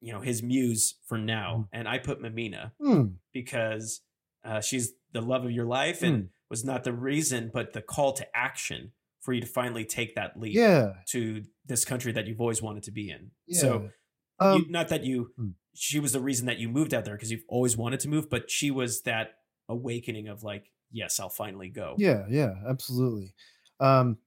[0.00, 3.06] you know, his muse for now, and I put Mamina Hmm.
[3.32, 4.02] because
[4.44, 8.12] uh, she's the love of your life and was not the reason, but the call
[8.12, 10.92] to action for you to finally take that leap Yeah.
[11.08, 13.30] to this country that you've always wanted to be in.
[13.46, 13.60] Yeah.
[13.60, 13.90] So,
[14.38, 15.50] um, you, not that you, Hmm.
[15.74, 18.28] she was the reason that you moved out there because you've always wanted to move,
[18.28, 19.38] but she was that
[19.70, 21.94] awakening of like, yes, I'll finally go.
[21.98, 23.32] Yeah, yeah, absolutely.
[23.80, 24.18] Um,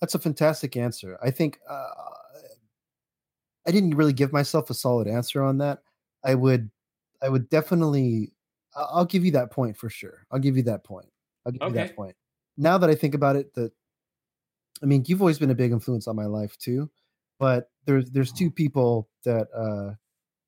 [0.00, 1.18] that's a fantastic answer.
[1.20, 1.88] I think uh,
[3.70, 5.82] I didn't really give myself a solid answer on that.
[6.24, 6.70] I would,
[7.22, 8.32] I would definitely.
[8.74, 10.26] I'll give you that point for sure.
[10.30, 11.08] I'll give you that point.
[11.46, 11.86] I'll give you Okay.
[11.86, 12.16] that point.
[12.56, 13.72] Now that I think about it, that
[14.82, 16.90] I mean, you've always been a big influence on my life too.
[17.38, 19.94] But there's there's two people that, uh,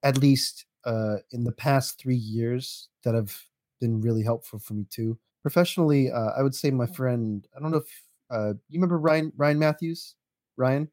[0.02, 3.38] at least uh, in the past three years, that have
[3.80, 7.72] been really helpful for me too professionally uh, i would say my friend i don't
[7.72, 10.14] know if uh, you remember ryan ryan matthews
[10.56, 10.88] ryan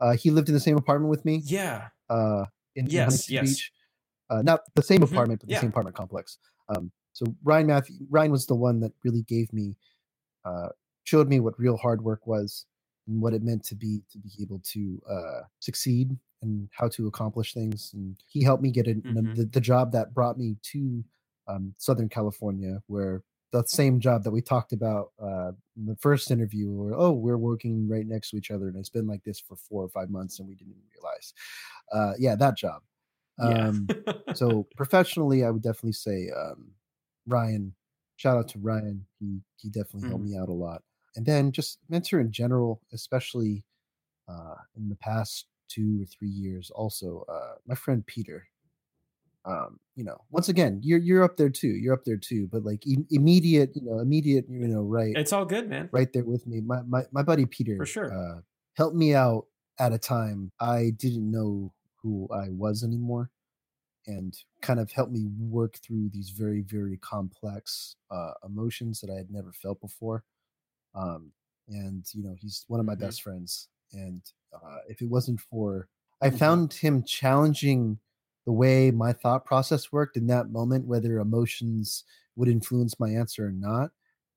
[0.00, 1.88] uh, he lived in the same apartment with me Yeah.
[2.10, 2.44] uh,
[2.76, 3.46] in, Yes, Huntington yes.
[3.50, 3.72] beach
[4.30, 5.60] uh, not the same Mhm, apartment but the yeah.
[5.60, 6.38] same apartment complex
[6.68, 9.76] um, so ryan matthew ryan was the one that really gave me
[10.44, 10.68] uh,
[11.04, 12.66] showed me what real hard work was
[13.06, 17.06] and what it meant to be to be able to uh, succeed and how to
[17.06, 19.34] accomplish things and he helped me get in Mhm.
[19.36, 21.04] the, the job that brought me to
[21.46, 23.22] um, Southern California, where
[23.62, 27.38] the same job that we talked about uh, in the first interview, where oh, we're
[27.38, 30.10] working right next to each other, and it's been like this for four or five
[30.10, 31.32] months, and we didn't even realize.
[31.92, 32.82] Uh, yeah, that job.
[33.38, 33.68] Yeah.
[33.68, 33.88] Um,
[34.34, 36.72] so professionally, I would definitely say um,
[37.26, 37.74] Ryan.
[38.16, 39.06] Shout out to Ryan.
[39.20, 40.82] He he definitely helped me out a lot.
[41.16, 43.64] And then just mentor in general, especially
[44.28, 46.70] uh, in the past two or three years.
[46.70, 48.48] Also, uh, my friend Peter.
[49.46, 51.68] Um, you know, once again, you're you're up there too.
[51.68, 52.48] You're up there too.
[52.48, 55.90] But like im- immediate, you know, immediate, you know, right, it's all good, man.
[55.92, 56.60] right there with me.
[56.60, 58.10] My my my buddy Peter For sure.
[58.10, 58.40] uh,
[58.76, 59.46] helped me out
[59.78, 61.72] at a time I didn't know
[62.02, 63.30] who I was anymore,
[64.06, 69.16] and kind of helped me work through these very very complex uh, emotions that I
[69.16, 70.24] had never felt before.
[70.94, 71.32] Um,
[71.68, 72.98] and you know, he's one of my Mhm.
[73.00, 73.68] best friends.
[73.92, 74.22] And
[74.52, 75.88] uh, if it wasn't for,
[76.20, 76.38] I Mhm.
[76.38, 78.00] found him challenging
[78.46, 82.04] the way my thought process worked in that moment, whether emotions
[82.36, 83.90] would influence my answer or not.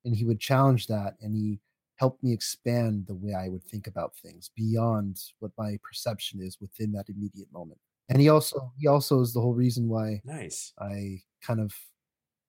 [0.04, 1.60] And he would challenge that and he
[1.96, 6.60] helped me expand the way I would think about things beyond what my perception is
[6.60, 7.80] within that immediate moment.
[8.08, 10.72] And he also he also is the whole reason why Nice.
[10.78, 11.74] I kind of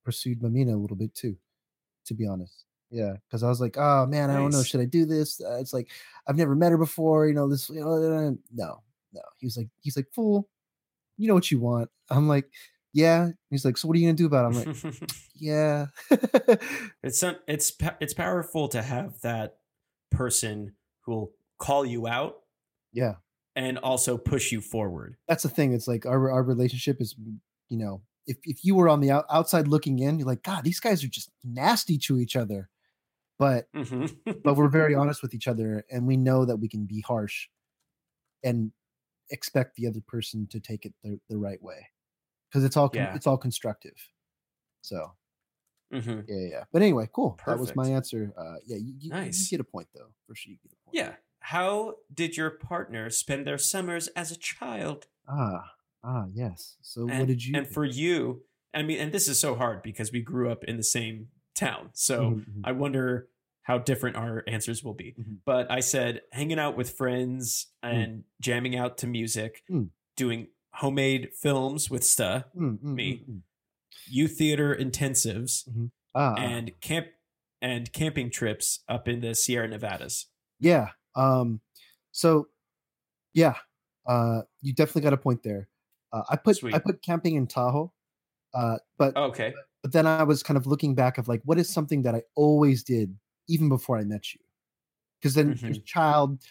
[0.05, 1.35] pursued Mamina a little bit too,
[2.05, 2.65] to be honest.
[2.91, 5.41] Yeah, because I was like, oh man, I don't know, should I do this?
[5.41, 5.89] Uh, it's like
[6.27, 7.47] I've never met her before, you know.
[7.49, 8.81] This, you know, no,
[9.13, 9.21] no.
[9.37, 10.47] He was like, he's like, fool,
[11.19, 11.89] you know what you want.
[12.09, 12.45] I'm like,
[12.93, 13.29] yeah.
[13.51, 14.67] He's like, so what are you gonna do about it?
[14.67, 15.85] I'm like, yeah.
[17.03, 19.57] it's it's it's powerful to have that
[20.11, 22.37] person who will call you out
[22.93, 23.15] yeah,
[23.55, 25.17] and also push you forward.
[25.27, 25.73] that's the thing.
[25.73, 27.15] It's like our our relationship is,
[27.69, 30.79] you know, if if you were on the outside looking in, you're like, God, these
[30.79, 32.69] guys are just nasty to each other.
[33.37, 34.41] But Mhm.
[34.43, 37.47] but we're very honest with each other and we know that we can be harsh
[38.43, 38.71] and
[39.31, 41.87] expect the other person to take it the, the right way
[42.49, 43.15] because it's all Yeah.
[43.15, 43.97] it's all constructive
[44.81, 45.13] so
[45.93, 46.21] mm-hmm.
[46.27, 49.39] yeah yeah but anyway cool that was my answer uh yeah you, you, Nice.
[49.51, 51.15] you get a point though for sure you get a point Yeah.
[51.41, 55.07] How did your partner spend their summers as a child?
[55.27, 55.63] ah
[56.03, 57.73] ah yes so And, what did you and do?
[57.73, 60.83] for you, I mean, and this is so hard because we grew up in the
[60.83, 61.89] same town.
[61.93, 62.61] So Mhm, mhm.
[62.65, 63.29] I wonder
[63.69, 65.13] how different our answers will be.
[65.13, 65.37] Mhm.
[65.45, 69.91] But I said hanging out with friends and jamming out to music, Mm.
[70.15, 73.13] doing homemade films with Sta, Mm, mm, me.
[73.19, 73.41] mm, mm.
[74.07, 75.69] youth theater intensives,
[76.15, 76.41] ah, ah.
[76.41, 77.07] and camp
[77.61, 80.25] and camping trips up in the Sierra Nevadas.
[80.59, 80.93] Yeah.
[81.15, 81.61] Um.
[82.11, 82.47] So,
[83.33, 83.55] yeah.
[84.07, 85.69] Uh, you definitely got a point there.
[86.11, 87.93] Uh, I put I put camping in Tahoe.
[88.53, 89.53] Uh, but Okay.
[89.83, 92.23] but then I was kind of looking back of like, what is something that I
[92.35, 93.15] always did
[93.49, 94.41] even before I met you?
[95.19, 95.67] Because then Mm-hmm.
[95.67, 96.41] there's child,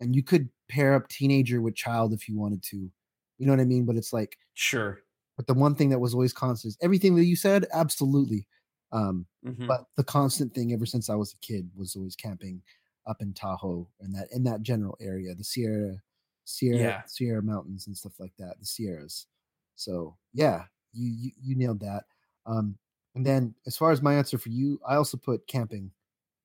[0.00, 2.90] and you could pair up teenager with child if you wanted to.
[3.38, 3.86] You know what I mean?
[3.86, 5.04] But it's like, Sure.
[5.36, 8.46] but the one thing that was always constant is everything that you said, absolutely.
[8.92, 9.68] Um, Mhm.
[9.68, 12.62] but the constant thing ever since I was a kid was always camping
[13.06, 16.02] up in Tahoe and that in that general area, the Sierra,
[16.44, 17.04] Sierra, Yeah.
[17.06, 19.26] Sierra Mountains and stuff like that, the Sierras.
[19.74, 22.04] So yeah, you you, you nailed that.
[22.46, 22.78] Um,
[23.14, 25.92] and then as far as my answer for you, I also put camping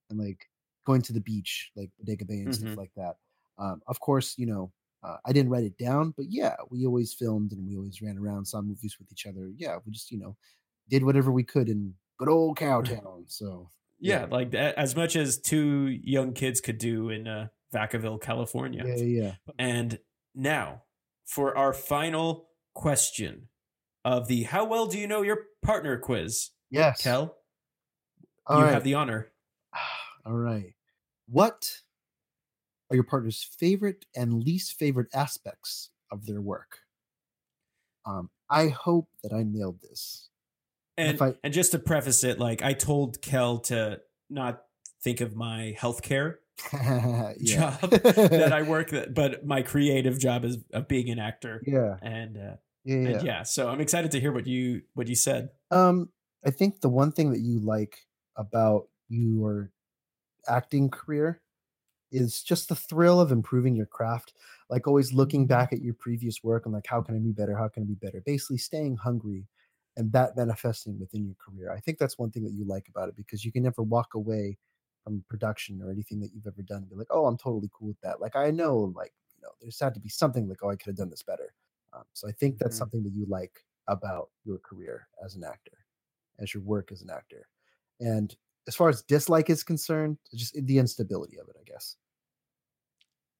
[0.10, 0.46] and like
[0.86, 2.56] going to the beach, like Bodega Bay and Mhm.
[2.56, 3.16] stuff like that.
[3.58, 4.72] Um, of course, you know,
[5.04, 8.18] uh, I didn't write it down, but yeah, we always filmed and we always ran
[8.18, 9.52] around, saw movies with each other.
[9.56, 10.36] Yeah, we just you know
[10.90, 13.26] did whatever we could in good old Cowtown.
[13.30, 18.22] So yeah, like that, as much as two young kids could do in uh, Vacaville,
[18.22, 18.84] California.
[18.86, 19.36] yeah, yeah, yeah.
[19.60, 20.00] And
[20.34, 20.84] now
[21.26, 23.50] for our final question
[24.06, 26.52] of the "How well do you know your partner?" quiz.
[26.72, 27.02] Yes.
[27.04, 27.36] Kel,
[28.48, 28.74] All you right.
[28.74, 29.32] have the honor.
[30.30, 30.76] All right.
[31.28, 31.82] What
[32.92, 36.80] are your partner's favorite and least favorite aspects of their work?
[38.06, 40.30] Um, I hope that I nailed this.
[40.98, 44.66] And I- and just to preface it, like I told Kel to not
[45.02, 46.36] think of my healthcare
[47.44, 51.64] job that I work, that, but my creative job is of being an actor.
[51.66, 53.22] yeah, And uh, yeah, and yeah.
[53.24, 55.50] yeah, so I'm excited to hear what you what you said.
[55.72, 56.10] Um,
[56.46, 57.98] I think the one thing that you like
[58.36, 59.72] about your
[60.48, 61.42] acting career
[62.12, 64.34] is just the thrill of improving your craft.
[64.70, 67.56] Like always looking back at your previous work and like, how can I be better?
[67.58, 68.22] How can I be better?
[68.22, 69.48] Basically, staying hungry
[69.98, 71.72] and that manifesting within your career.
[71.72, 74.14] I think that's one thing that you like about it because you can never walk
[74.16, 74.58] away
[75.04, 77.90] from production or anything that you've ever done and be like, oh, I'm totally cool
[77.90, 78.22] with that.
[78.22, 80.88] Like I know, like you know, there's had to be something like, oh, I could
[80.88, 81.54] have done this better.
[81.94, 82.78] Um, so I think that's Mhm.
[82.78, 85.86] something that you like about your career as an actor,
[86.40, 87.48] as your work as an actor.
[88.00, 88.36] And
[88.70, 91.96] as far as dislike is concerned, just the instability of it, I guess.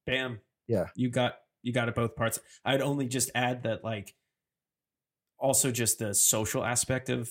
[0.08, 0.40] Bam.
[0.68, 0.88] Yeah.
[0.96, 2.40] You got you got it both parts.
[2.66, 4.16] I'd only just add that like
[5.38, 7.30] also just the social aspect of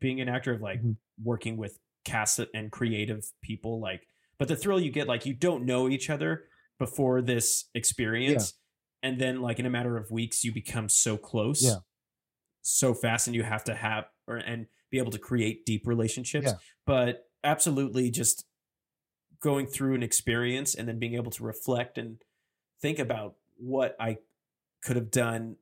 [0.00, 0.96] being an actor of like Mhm.
[1.22, 4.06] working with cast and creative people like
[4.38, 6.48] but the thrill you get like you don't know each other
[6.78, 8.54] before this experience
[9.02, 11.76] and then like in a matter of weeks you become so close Yeah.
[12.60, 16.46] so fast and you have to have or and be able to create deep relationships
[16.46, 16.52] Yeah.
[16.86, 18.44] but absolutely just
[19.40, 22.18] going through an experience and then being able to reflect and
[22.80, 24.18] think about what i
[24.84, 25.56] could have done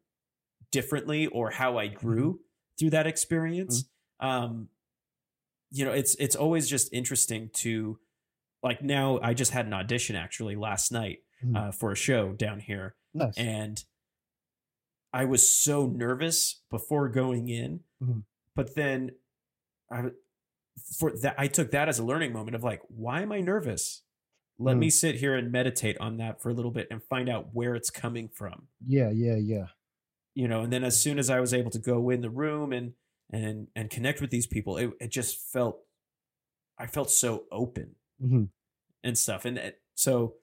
[0.71, 2.41] differently or how i grew
[2.79, 3.89] through that experience
[4.21, 4.69] um
[5.71, 7.99] you know it's it's always just interesting to
[8.63, 11.57] like now i just had an audition actually last night Mhm.
[11.57, 13.37] uh, for a show down here nice.
[13.39, 13.83] and
[15.15, 18.23] I was so nervous before going in, Mhm.
[18.55, 19.11] but then
[19.93, 20.03] I
[20.99, 24.03] for that I took that as a learning moment of like, why am I nervous?
[24.59, 24.81] Let Mm.
[24.81, 27.75] me sit here and meditate on that for a little bit and find out where
[27.75, 28.69] it's coming from.
[28.87, 29.67] yeah, yeah, yeah.
[30.35, 32.73] You know, and then as soon as I was able to go in the room
[32.73, 32.95] and
[33.31, 35.81] and and connect with these people, it, it just felt
[36.79, 38.45] I felt so open hmm
[39.05, 39.45] and stuff.
[39.45, 40.37] And it, so,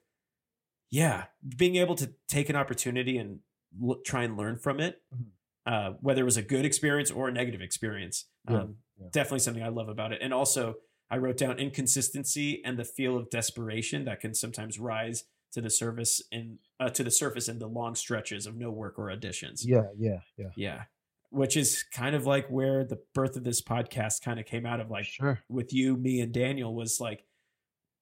[0.90, 1.24] yeah,
[1.56, 3.40] being able to take an opportunity and
[3.82, 5.30] l- try and learn from it, Mhm.
[5.66, 9.08] Uh, whether it was a good experience or a negative experience, Yeah, um, yeah.
[9.12, 10.20] definitely something I love about it.
[10.22, 10.76] And also,
[11.10, 15.70] I wrote down inconsistency and the feel of desperation that can sometimes rise to the
[15.70, 19.62] surface in uh, to the surface in the long stretches of no work or auditions.
[19.64, 20.50] Yeah, yeah, yeah.
[20.56, 20.82] Yeah.
[21.30, 24.80] Which is kind of like where the birth of this podcast kind of came out
[24.80, 25.40] of like sure.
[25.48, 27.24] with you, me, and Daniel was like,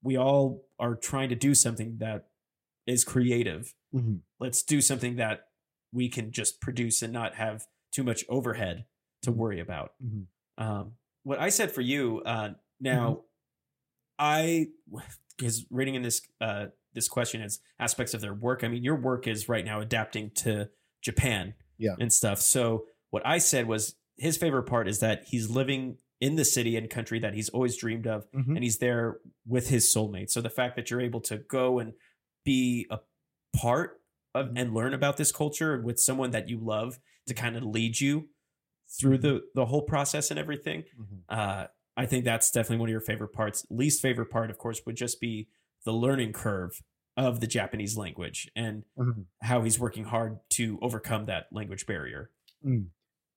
[0.03, 2.27] we all are trying to do something that
[2.87, 3.75] is creative.
[3.93, 5.48] hmm Let's do something that
[5.93, 8.85] we can just produce and not have too much overhead
[9.23, 9.93] to worry about.
[10.03, 10.23] hmm
[10.57, 13.23] Um, what I said for you uh, now,
[14.19, 14.69] I
[15.37, 18.65] because reading in this uh, this question is aspects of their work.
[18.65, 20.69] I mean, your work is right now adapting to
[21.03, 21.95] Japan, Yeah.
[22.01, 22.41] and stuff.
[22.41, 26.77] So what I said was his favorite part is that he's living in the city
[26.77, 30.31] and country that he's always dreamed of, hmm and he's there with his soulmate.
[30.31, 31.93] So the fact that you're able to go and
[32.45, 32.99] be a
[33.57, 33.98] part
[34.35, 34.53] of Mhm.
[34.57, 38.31] and learn about this culture with someone that you love to kind of lead you
[39.01, 40.85] through the the whole process and everything.
[40.97, 41.67] hmm Uh,
[41.97, 43.67] I think that's definitely one of your favorite parts.
[43.71, 45.49] Least favorite part, of course, would just be
[45.85, 46.83] the learning curve
[47.17, 52.31] of the Japanese language and hmm how he's working hard to overcome that language barrier.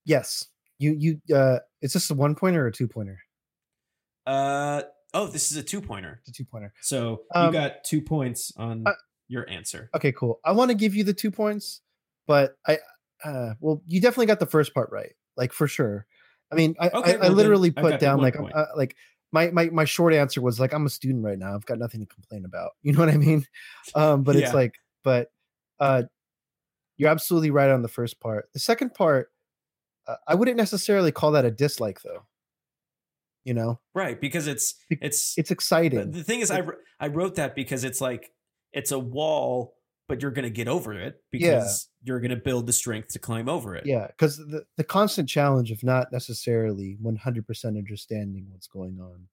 [0.05, 0.47] Yes.
[0.79, 3.19] You you uh is this a one pointer or a two pointer?
[4.25, 4.83] Uh
[5.13, 6.19] oh, this is a two pointer.
[6.21, 6.73] It's a two pointer.
[6.81, 8.93] So Um, you got two points on uh,
[9.31, 9.89] your answer.
[9.95, 10.39] Okay, cool.
[10.43, 11.81] I want to give you the two points,
[12.27, 12.79] but I
[13.23, 15.13] uh well you definitely got the first part right.
[15.37, 16.05] Like for sure.
[16.51, 18.95] I mean, I Okay, I, well I literally put down like uh, like
[19.31, 21.55] my, my my short answer was like I'm a student right now.
[21.55, 22.71] I've got nothing to complain about.
[22.83, 23.45] You know what I mean?
[23.95, 25.31] Um but it's like but
[25.79, 26.03] uh
[26.97, 28.49] you're absolutely right on the first part.
[28.53, 29.31] The second part
[30.07, 32.25] uh, I wouldn't necessarily call that a dislike though.
[33.45, 33.79] You know?
[33.95, 36.11] Right, because it's it's It's exciting.
[36.11, 36.63] the thing is I
[36.99, 38.31] I wrote that because it's like
[38.73, 39.75] it's a wall
[40.11, 43.17] but you're going to get over it because you're going to build the strength to
[43.17, 43.85] climb over it.
[43.85, 49.29] Yeah, because the, the constant challenge of not necessarily 100% understanding what's going on,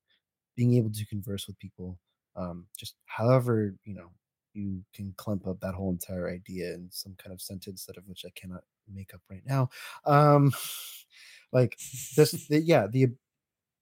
[0.57, 1.99] being able to converse with people,
[2.37, 4.13] um, just however, you know,
[4.53, 8.07] you can clump up that whole entire idea in some kind of sentence that of
[8.07, 9.71] which I cannot make up right now.
[10.07, 10.53] Um,
[11.53, 11.77] like
[12.17, 13.09] this, the, yeah, the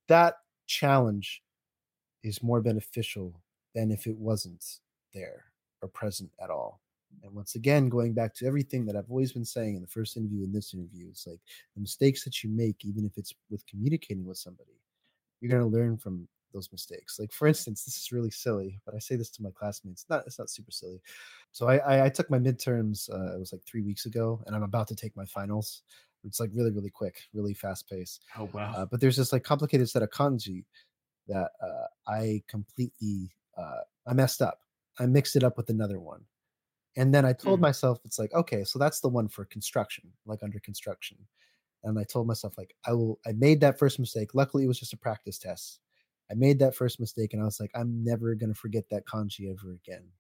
[0.09, 0.37] that
[0.67, 1.43] challenge
[2.23, 3.43] is more beneficial
[3.75, 4.65] than if it wasn't
[5.13, 5.46] there
[5.83, 6.81] or present at all.
[7.23, 10.17] And once again, going back to everything that I've always been saying in the first
[10.17, 11.41] interview and this interview, it's like
[11.75, 14.81] the mistakes that you make, even if it's with communicating with somebody,
[15.41, 17.19] you're going to learn from those mistakes.
[17.19, 20.07] Like for instance, this is really silly, but I say this to my classmates.
[20.09, 21.01] Not it's not super silly.
[21.53, 23.11] So I I, I took my midterms.
[23.13, 25.83] Uh, it was like three weeks ago, and I'm about to take my finals.
[26.25, 28.21] It's like really really quick, really fast pace.
[28.39, 28.73] Oh wow.
[28.77, 30.65] Uh, but there's this like complicated set of kanji
[31.29, 34.61] that uh, I completely uh, I messed up.
[34.99, 36.27] I mixed it up with another one,
[36.97, 37.63] and then I told Mm.
[37.63, 41.29] myself it's like okay, so that's the one for construction, like under construction.
[41.85, 43.21] And I told myself like I will.
[43.27, 44.35] I made that first mistake.
[44.35, 45.81] Luckily, it was just a practice test.
[46.31, 49.51] I made that first mistake, and I was like, I'm never gonna forget that kanji
[49.51, 50.13] ever again,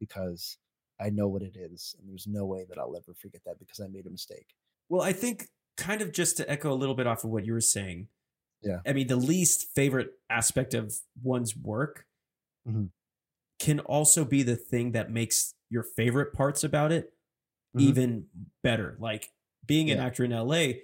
[0.00, 0.58] because
[1.00, 3.80] I know what it is, and there's no way that I'll ever forget that because
[3.80, 4.54] I made a mistake.
[4.88, 7.52] Well, I think kind of just to echo a little bit off of what you
[7.52, 8.08] were saying.
[8.62, 8.80] Yeah.
[8.86, 12.06] I mean, the least favorite aspect of one's work
[12.64, 12.88] Mhm.
[13.58, 17.12] Can also be the thing that makes your favorite parts about it
[17.76, 17.80] Mhm.
[17.80, 18.26] even
[18.62, 18.96] better.
[19.00, 19.32] Like
[19.66, 20.82] being an actor in LA,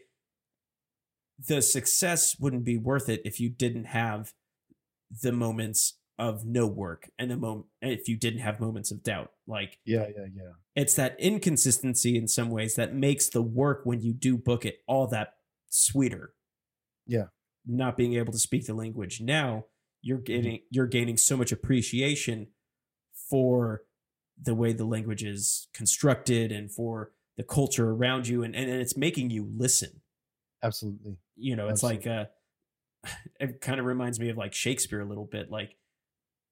[1.39, 4.33] the success wouldn't be worth it if you didn't have
[5.22, 9.33] the moments of no work and the moment if you didn't have moments of doubt.
[9.47, 10.53] Like Yeah, yeah, yeah.
[10.77, 14.83] it's that inconsistency in some ways that makes the work when you do book it
[14.87, 15.35] all that
[15.70, 16.35] sweeter.
[17.07, 17.29] Yeah.
[17.66, 19.66] Not being able to speak the language now,
[20.03, 22.49] you're getting you're gaining so much appreciation
[23.31, 23.83] for
[24.41, 28.97] the way the language is constructed and for the culture around you and, and it's
[28.97, 30.01] making you listen
[30.62, 31.16] Absolutely.
[31.37, 32.25] you know it's like uh
[33.41, 35.77] it kind of reminds me of like shakespeare a little bit like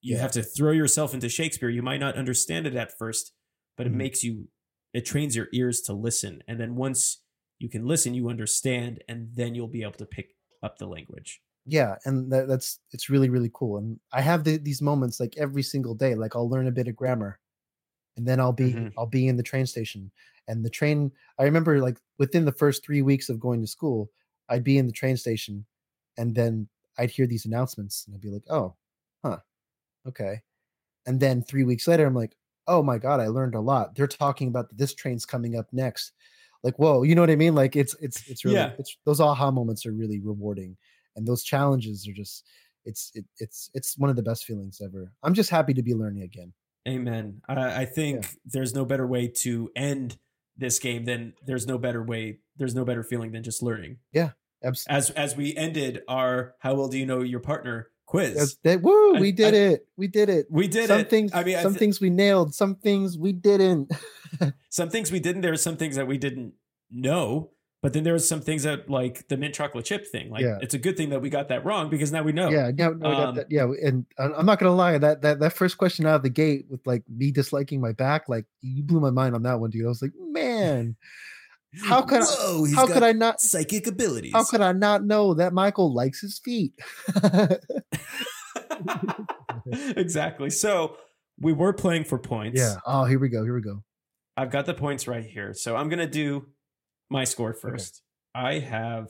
[0.01, 0.21] you Yeah.
[0.21, 3.33] have to throw yourself into shakespeare you might not understand it at first
[3.77, 3.91] but Mhm.
[3.91, 4.47] it makes you
[4.93, 7.21] it trains your ears to listen and then once
[7.59, 11.41] you can listen you understand and then you'll be able to pick up the language
[11.65, 15.37] yeah and that, that's it's really really cool and i have the, these moments like
[15.37, 17.39] every single day like i'll learn a bit of grammar
[18.17, 18.93] and then i'll be Mhm.
[18.97, 20.11] i'll be in the train station
[20.47, 24.11] and the train i remember like within the first three weeks of going to school
[24.49, 25.65] i'd be in the train station
[26.17, 28.75] and then i'd hear these announcements and i'd be like oh
[29.23, 29.39] huh
[30.07, 30.41] okay
[31.05, 32.35] and then three weeks later i'm like
[32.67, 36.13] oh my god i learned a lot they're talking about this train's coming up next
[36.63, 38.75] like whoa you know what i mean like it's it's it's really Yeah.
[38.77, 40.77] it's those aha moments are really rewarding
[41.15, 42.45] and those challenges are just
[42.85, 45.93] it's it, it's it's one of the best feelings ever i'm just happy to be
[45.93, 46.53] learning again
[46.85, 47.41] Amen.
[47.47, 50.17] I, I think there's no better way to end
[50.57, 52.39] this game than there's no better way.
[52.57, 53.99] There's no better feeling than just learning.
[54.61, 58.81] Abs- As as we ended our "How well do you know your partner?" quiz, that,
[58.81, 61.09] woo I- we did I- it we did it we did some it.
[61.09, 63.89] things I mean, some th- things we nailed some things we didn't
[64.69, 65.41] some things we didn't.
[65.41, 66.53] There are some things that we didn't
[66.91, 67.51] know,
[67.83, 70.31] but then there was some things that like the mint chocolate chip thing.
[70.31, 70.57] Like Yeah.
[70.61, 72.49] it's a good thing that we got that wrong because now we know.
[72.49, 73.47] yeah no, no, Um, that.
[73.51, 76.29] yeah and I- i'm not gonna lie that that that first question out of the
[76.29, 79.69] gate with like me disliking my back like you blew my mind on that one
[79.69, 80.95] dude i was like man
[81.85, 84.31] How could I- Whoa, he's how could i not psychic abilities?
[84.33, 86.73] how could i not know that michael likes his feet
[89.95, 90.49] exactly.
[90.49, 90.97] So
[91.39, 92.59] we were playing for points.
[92.59, 93.83] yeah oh here we go here we go
[94.35, 95.53] I've got the points right here.
[95.53, 96.47] So I'm going to do
[97.13, 98.01] my score first.
[98.35, 99.09] I have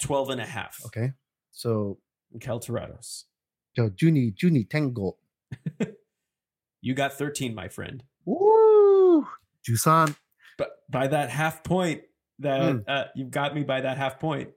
[0.00, 0.80] 12 and a half.
[0.86, 1.12] okay
[1.50, 1.98] so
[2.40, 3.24] Kel Torados.
[3.76, 5.16] Yo, Juni, Juni Tango.
[6.82, 8.04] You got 13, my friend.
[8.26, 9.26] Woo!
[9.68, 10.14] Jusan.
[10.56, 12.02] But by that half point,
[12.38, 12.78] that Hmm.
[12.86, 14.50] uh, you've got me by that half point.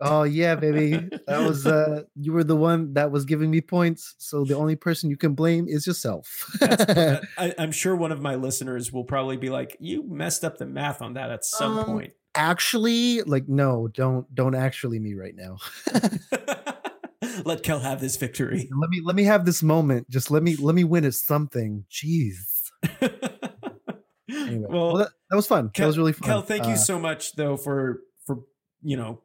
[0.00, 1.08] Oh yeah, baby.
[1.26, 4.14] That was uh you were the one that was giving me points.
[4.18, 6.46] So the only person you can blame is yourself.
[6.62, 10.66] I, I'm sure one of my listeners will probably be like, "You messed up the
[10.66, 15.34] math on that at some Um, point." actually, like no, don't don't actually me right
[15.36, 15.58] now.
[17.44, 18.68] Let Kel have this victory.
[18.80, 20.08] let me let me have this moment.
[20.10, 21.84] Just let me let me win at something.
[21.90, 22.36] Jeez.
[24.30, 25.70] Anyway, well, well, that, that was fun.
[25.70, 26.28] Kel, that was really fun.
[26.28, 28.38] Kel, thank you Uh, so much though for for
[28.82, 29.22] you know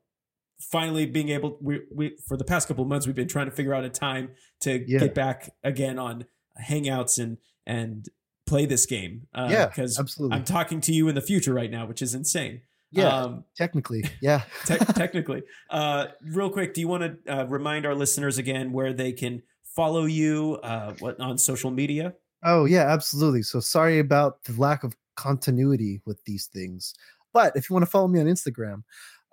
[0.60, 3.52] finally being able we we for the past couple of months we've been trying to
[3.56, 4.30] figure out a time
[4.62, 5.00] to Yeah.
[5.00, 6.26] get back again on
[6.62, 8.08] hangouts and and
[8.48, 9.28] play this game.
[9.34, 10.38] Uh, Yeah, because absolutely.
[10.38, 12.62] I'm talking to you in the future right now, which is insane.
[12.92, 14.04] yeah, Um, technically.
[14.22, 14.44] Yeah.
[14.66, 15.42] te- technically.
[15.70, 19.42] Uh, real quick, do you want to uh, remind our listeners again where they can
[19.64, 22.14] follow you uh, what on social media?
[22.44, 23.42] Oh yeah, absolutely.
[23.42, 26.94] So sorry about the lack of continuity with these things.
[27.34, 28.84] But if you want to follow me on Instagram,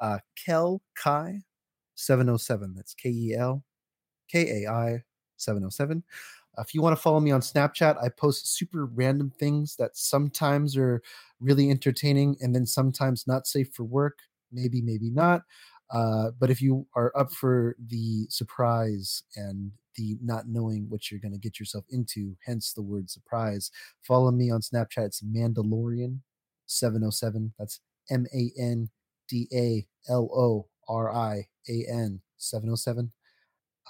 [0.03, 1.41] uh Kel Kai
[1.95, 2.75] 707.
[2.77, 3.65] That's K E L
[4.31, 5.03] K A I
[5.37, 6.03] 707.
[6.59, 9.97] Uh, if you want to follow me on Snapchat, I post super random things that
[9.97, 11.03] sometimes are
[11.41, 14.19] really entertaining and then sometimes not safe for work.
[14.51, 15.43] Maybe, maybe not.
[15.91, 21.21] Uh, but if you are up for the surprise and the not knowing what you're
[21.21, 23.71] going to get yourself into, hence the word surprise,
[24.03, 25.07] follow me on Snapchat.
[25.07, 26.19] It's Mandalorian
[26.67, 27.53] 707.
[27.59, 27.81] That's
[28.11, 28.91] M A N
[29.33, 33.13] D A L O R I A N 707.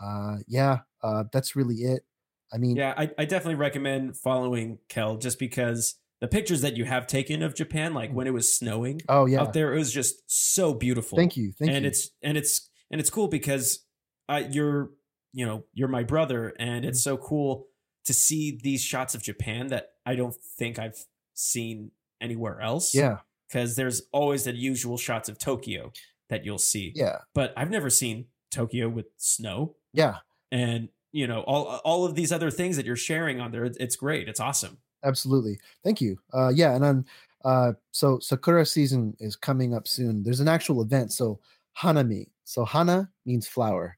[0.01, 2.05] Uh, yeah, uh, that's really it.
[2.53, 6.85] I mean, Yeah, I, I definitely recommend following Kel just because the pictures that you
[6.85, 9.41] have taken of Japan, like when it was snowing oh yeah.
[9.41, 11.19] out there, it was just so beautiful.
[11.19, 11.53] Thank you.
[11.59, 11.89] Thank and you.
[11.89, 13.85] it's and it's and it's cool because
[14.29, 14.91] uh, you're
[15.33, 17.67] you know you're my brother, and it's so cool
[18.05, 21.91] to see these shots of Japan that I don't think I've seen
[22.21, 22.95] anywhere else.
[22.95, 23.19] yeah,
[23.53, 25.93] because there's always the usual shots of Tokyo
[26.29, 26.93] that you'll see.
[26.95, 30.17] yeah, but I've never seen Tokyo with snow, yeah.
[30.51, 33.65] and you know all all of these other things that you're sharing on there.
[33.65, 34.29] It's- great.
[34.29, 34.79] It's awesome.
[35.05, 37.05] absolutely thank you uh yeah and then
[37.45, 41.41] uh so sakura season is coming up soon there's an actual event so
[41.77, 43.97] hanami so hana means flower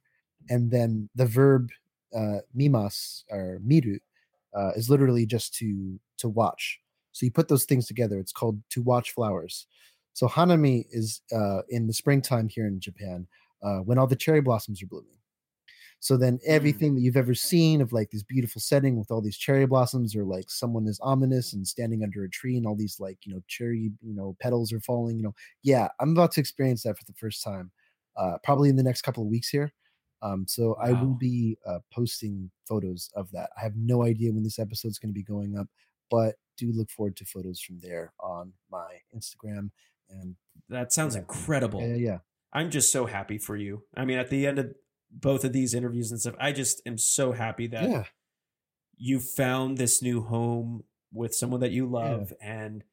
[0.49, 1.69] and then the verb
[2.17, 3.99] uh mimas or miru
[4.57, 6.81] uh, is literally just to to watch
[7.15, 9.67] so you put those things together it's called to watch flowers.
[10.13, 13.27] So hanami is uh in the springtime here in japan
[13.63, 15.17] uh when all the cherry blossoms are blooming.
[16.01, 19.39] So then everything that you've ever seen of like this beautiful setting with all these
[19.39, 23.01] cherry blossoms or like someone is ominous and standing under a tree and all these
[23.01, 26.41] like you know cherry you know petals are falling you know yeah i'm about to
[26.41, 27.71] experience that for the first time
[28.19, 29.73] uh probably in the next couple of weeks here.
[30.21, 33.49] Um so i will be uh posting photos of that.
[33.59, 35.69] I have no idea when this episode is going to be going up
[36.11, 39.71] but do look forward to photos from there on my Instagram.
[40.09, 40.37] And
[40.69, 41.23] That sounds Yeah.
[41.23, 41.81] incredible.
[41.81, 42.19] yeah, yeah,
[42.53, 43.85] I'm just so happy for you.
[43.95, 44.75] I mean, at the end of
[45.11, 48.05] both of these interviews and stuff, I just am so happy that yeah,
[48.97, 52.85] you found this new home with someone that you love and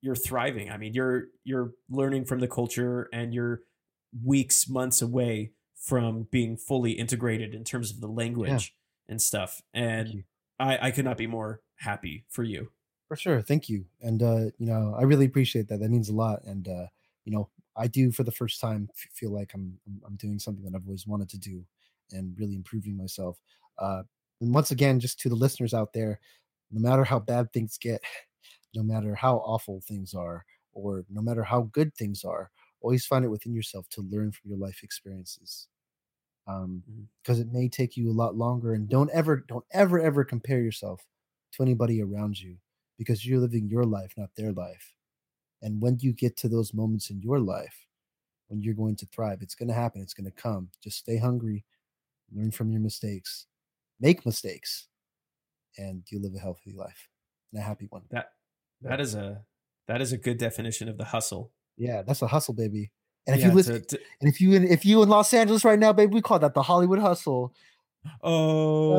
[0.00, 0.70] you're thriving.
[0.70, 3.62] I mean, you're you're learning from the culture and you're
[4.24, 8.74] weeks, months away from being fully integrated in terms of the language
[9.08, 9.62] and stuff.
[9.74, 10.24] And.
[10.58, 12.70] I, I could not be more happy for you.
[13.08, 13.40] For sure.
[13.40, 13.86] Thank you.
[14.00, 15.80] And uh, you know, I really appreciate that.
[15.80, 16.44] That means a lot.
[16.44, 16.86] And uh,
[17.24, 20.64] you know, I do for the first time feel like I'm I'm- I'm doing something
[20.64, 21.64] that I've always wanted to do
[22.12, 23.38] and really improving myself.
[23.78, 24.02] Uh,
[24.40, 26.20] and once again, just to the listeners out there,
[26.70, 28.02] no matter how bad things get,
[28.74, 33.24] no matter how awful things are, or no matter how good things are, always find
[33.24, 35.68] it within yourself to learn from your life experiences.
[36.48, 37.08] Um, Mhm.
[37.22, 40.62] because it may take you a lot longer and don't ever don't ever ever compare
[40.62, 41.06] yourself
[41.52, 42.58] to anybody around you
[42.98, 44.94] because you're living your life, not their life.
[45.62, 47.86] And when you get to those moments in your life
[48.48, 50.02] when you're going to thrive, it's going to happen.
[50.02, 50.70] It's going to come.
[50.82, 51.64] Just stay hungry,
[52.32, 53.46] learn from your mistakes,
[54.00, 54.88] make mistakes,
[55.78, 57.08] and you live a healthy life
[57.52, 58.10] and a happy one.
[58.10, 58.32] That
[58.82, 59.44] that is a
[59.86, 61.52] that is a good definition of the hustle.
[61.76, 62.92] Yeah, that's a hustle, baby.
[63.28, 65.32] And if Yeah, you listen, to- to- and if you in if you in Los
[65.34, 67.52] Angeles right now, baby, we call that the Hollywood hustle.
[68.22, 68.92] oh,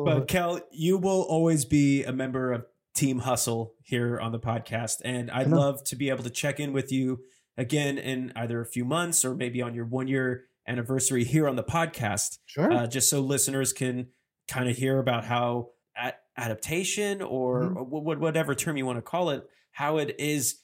[0.00, 4.38] Oh, But Kel, you will always be a member of Team Hustle here on the
[4.40, 7.20] podcast, and I'd love to be able to check in with you
[7.56, 11.56] again in either a few months or maybe on your one year anniversary here on
[11.56, 12.72] the podcast, sure.
[12.72, 14.08] uh, just so listeners can
[14.48, 15.68] kind of hear about how
[16.36, 17.88] adaptation or Mhm.
[17.88, 20.56] wh- whatever term you want to call it, how it is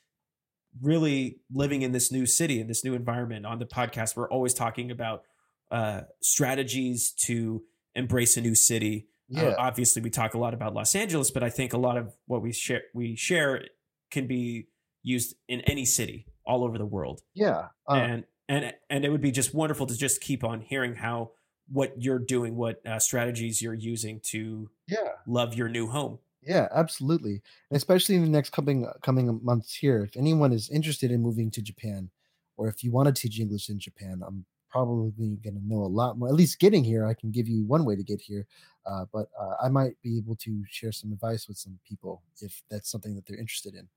[0.81, 4.55] really living in this new city in this new environment on the podcast we're always
[4.55, 5.23] talking about
[5.70, 7.62] uh, strategies to
[7.94, 9.44] embrace a new city yeah.
[9.44, 12.15] uh, obviously, we talk a lot about Los Angeles, but I think a lot of
[12.27, 13.65] what we share we share
[14.11, 14.69] can be
[15.03, 17.69] used in any city all over the world, yeah.
[17.89, 21.31] Uh, and and and it would be just wonderful to just keep on hearing how
[21.70, 24.99] what you're doing, what uh, strategies you're using to yeah.
[25.27, 26.19] love your new home.
[26.43, 27.43] Yeah, absolutely.
[27.70, 31.51] And especially in the next coming coming months here, if anyone is interested in moving
[31.52, 32.10] to Japan,
[32.56, 35.86] or if you want to teach English in Japan, I'm probably going to know a
[35.86, 36.28] lot more.
[36.28, 38.47] At least getting here, I can give you one way to get here,
[38.86, 42.62] uh, but uh, I might be able to share some advice with some people if
[42.70, 43.89] that's something that they're interested in.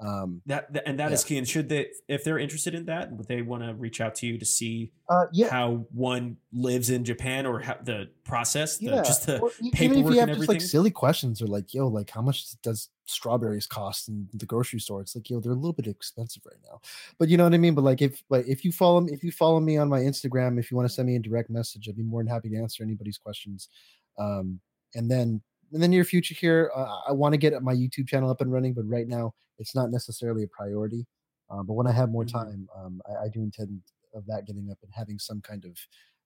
[0.00, 1.28] Um, That, that- and that is Yeah.
[1.28, 1.38] key.
[1.38, 4.26] And should they, if they're interested in that, would they want to reach out to
[4.26, 8.86] you to see uh, yeah, how one lives in Japan or how the process, the,
[8.86, 9.02] yeah.
[9.02, 10.68] just the or e- even if paperwork you have and just like everything?
[10.68, 15.00] silly questions or like, yo, like how much does strawberries cost in the grocery store?
[15.00, 16.80] It's like, yo, they're a little bit expensive right now.
[17.18, 17.74] But you know what I mean?
[17.74, 20.60] But like if like if you follow me, if you follow me on my Instagram,
[20.60, 22.56] if you want to send me a direct message, I'd be more than happy to
[22.56, 23.68] answer anybody's questions.
[24.16, 24.60] Um,
[24.94, 25.42] and then
[25.72, 28.52] in the near future here, uh, I want to get my YouTube channel up and
[28.52, 31.06] running, but right now it's not necessarily a priority.
[31.50, 32.26] Um, but when I have more Mhm.
[32.26, 33.82] time, um, I, I do intend
[34.14, 35.78] of that getting up and having some kind of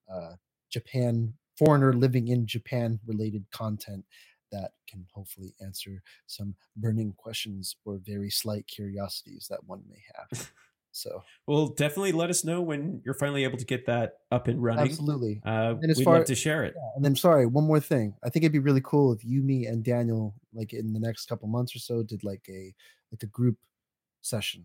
[0.08, 0.36] uh,
[0.70, 4.06] Japan foreigner living in Japan related content
[4.50, 10.52] that can hopefully answer some burning questions or very slight curiosities that one may have.
[10.94, 14.62] So Well, definitely let us know when you're finally able to get that up and
[14.62, 14.84] running.
[14.90, 15.40] absolutely.
[15.44, 16.74] Uh, And as we'd far- love to share it.
[16.76, 18.14] Yeah, and then sorry, one more thing.
[18.22, 21.26] I think it'd be really cool if you, me, and Daniel, like in the next
[21.26, 22.74] couple months or so, did like a
[23.10, 23.56] like a group
[24.20, 24.64] session.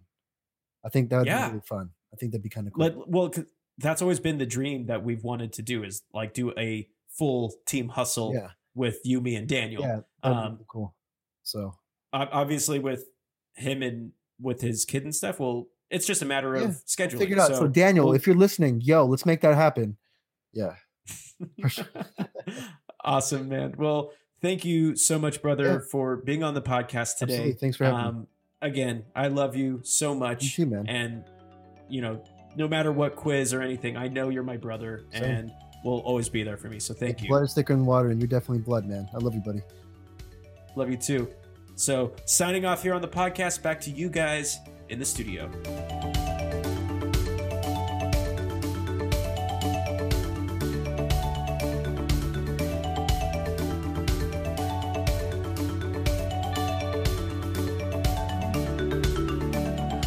[0.86, 1.48] I think that would Yeah.
[1.48, 1.91] be really fun.
[2.14, 2.84] I think that'd be kind of cool.
[2.86, 3.34] Let, well,
[3.78, 7.54] that's always been the dream that we've wanted to do is like do a full
[7.66, 9.82] team hustle yeah, with you, me, and Daniel.
[9.82, 10.95] yeah, Um, really cool.
[11.44, 11.76] So
[12.14, 13.06] Obviously, with
[13.56, 17.18] him and with his kid and stuff, well, it's just a matter Yeah, of scheduling.
[17.20, 17.56] figure it out.
[17.56, 19.98] So, Daniel, we'll- if you're listening, yo, let's make that happen.
[20.54, 20.76] Yeah,
[23.04, 23.76] awesome, man.
[23.78, 24.12] Well,
[24.42, 25.80] thank you so much, brother, Yeah.
[25.92, 27.34] for being on the podcast today.
[27.34, 27.54] absolutely.
[27.54, 28.08] Thanks for having me.
[28.10, 28.28] Um,
[28.62, 30.44] again, I love you so much.
[30.44, 30.88] You too, man.
[30.88, 31.24] And
[31.90, 32.22] you know,
[32.56, 35.24] no matter what quiz or anything, I know you're my brother Same.
[35.24, 35.52] and
[35.86, 36.80] will always be there for me.
[36.80, 37.30] So thank you.
[37.30, 39.08] Blood is thicker than water, and you're definitely blood, man.
[39.14, 39.62] I love you, buddy.
[40.76, 41.30] Love you too.
[41.76, 44.58] So signing off here on the podcast, back to you guys
[44.90, 45.50] in the studio.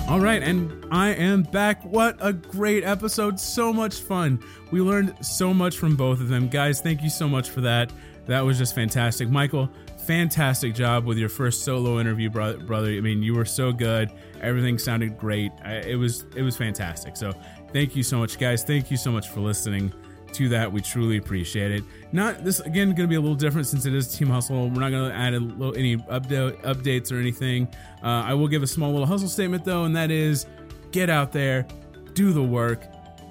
[0.09, 1.85] All right, and I am back.
[1.85, 3.39] What a great episode.
[3.39, 4.43] So much fun.
[4.73, 6.49] We learned so much from both of them.
[6.49, 7.93] Guys, thank you so much for that.
[8.27, 9.31] That was just fantastic.
[9.31, 9.71] Michael,
[10.11, 12.89] fantastic job with your first solo interview, bro- brother.
[12.89, 14.11] I mean, you were so good.
[14.41, 15.53] Everything sounded great.
[15.65, 17.17] It was it was fantastic.
[17.17, 17.33] So,
[17.73, 18.65] thank you so much, guys.
[18.65, 19.93] Thank you so much for listening
[20.33, 20.73] to that.
[20.73, 21.85] We truly appreciate it.
[22.11, 24.69] Not this again going to be a little different since it is Team Hustle.
[24.69, 27.69] We're not going to add little, any update updates or anything.
[28.03, 30.47] Uh, I will give a small little hustle statement though, and that is
[30.91, 31.69] get out there,
[32.15, 32.83] do the work,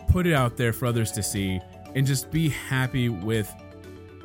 [0.07, 1.59] put it out there for others to see,
[1.93, 3.53] and just be happy with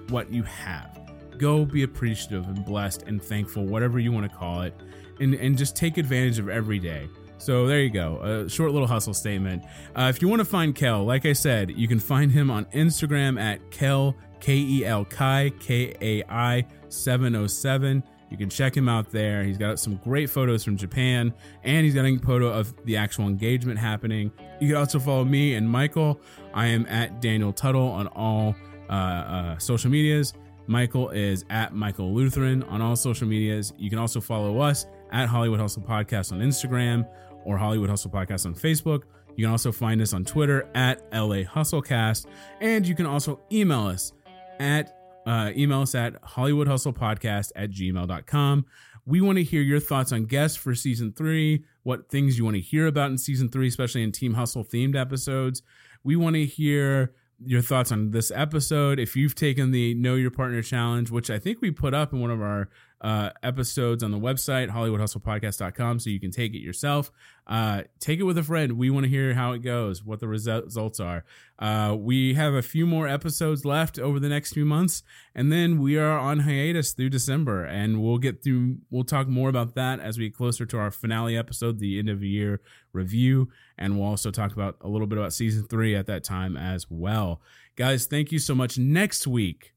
[0.09, 0.94] what you have.
[1.39, 4.74] Go be appreciative and blessed and thankful, whatever you want to call it,
[5.20, 7.09] and, and just take advantage of every day.
[7.39, 9.65] So there you go, a short little hustle statement.
[9.94, 12.65] Uh, if you want to find Kel, like I said, you can find him on
[12.66, 18.02] Instagram at Kel K E L Kai K A I 707.
[18.31, 19.44] You can check him out there.
[19.44, 21.32] He's got some great photos from Japan,
[21.62, 24.32] and he's got a photo of the actual engagement happening.
[24.61, 26.20] You can also follow me and Michael.
[26.52, 28.56] I am at Daniel Tuttle on all
[28.89, 30.32] uh, uh, social medias.
[30.66, 33.73] Michael is at Michael Lutheran on all social medias.
[33.77, 37.07] You can also follow us at Hollywood Hustle Podcast on Instagram
[37.45, 39.03] or Hollywood Hustle Podcast on Facebook.
[39.36, 42.27] You can also find us on Twitter at LA Hustlecast.
[42.61, 44.12] And you can also email us
[44.59, 44.97] at
[45.27, 48.66] uh, email us at Hollywood Hustle Podcast at gmail.com.
[49.07, 52.57] We want to hear your thoughts on guests for season three, what things you want
[52.57, 55.62] to hear about in season three, especially in Team Hustle themed episodes.
[56.03, 57.15] We want to hear
[57.47, 58.99] your thoughts on this episode.
[58.99, 62.21] If you've taken the Know Your Partner Challenge, which I think we put up in
[62.21, 62.69] one of our
[63.05, 67.12] uh, episodes on the website, HollywoodHustlePodcast.com, so you can take it yourself.
[67.47, 68.78] Uh, take it with a friend.
[68.78, 71.22] We want to hear how it goes, what the results are.
[71.59, 75.02] Uh, we have a few more episodes left over the next few months,
[75.35, 78.78] and then we are on hiatus through December, and we'll get through.
[78.90, 82.09] We'll talk more about that as we get closer to our finale episode, the end
[82.09, 82.62] of the year
[82.94, 86.56] review, and we'll also talk about a little bit about season three at that time
[86.56, 87.43] as well.
[87.76, 88.78] Guys, thank you so much.
[88.78, 89.74] Next week,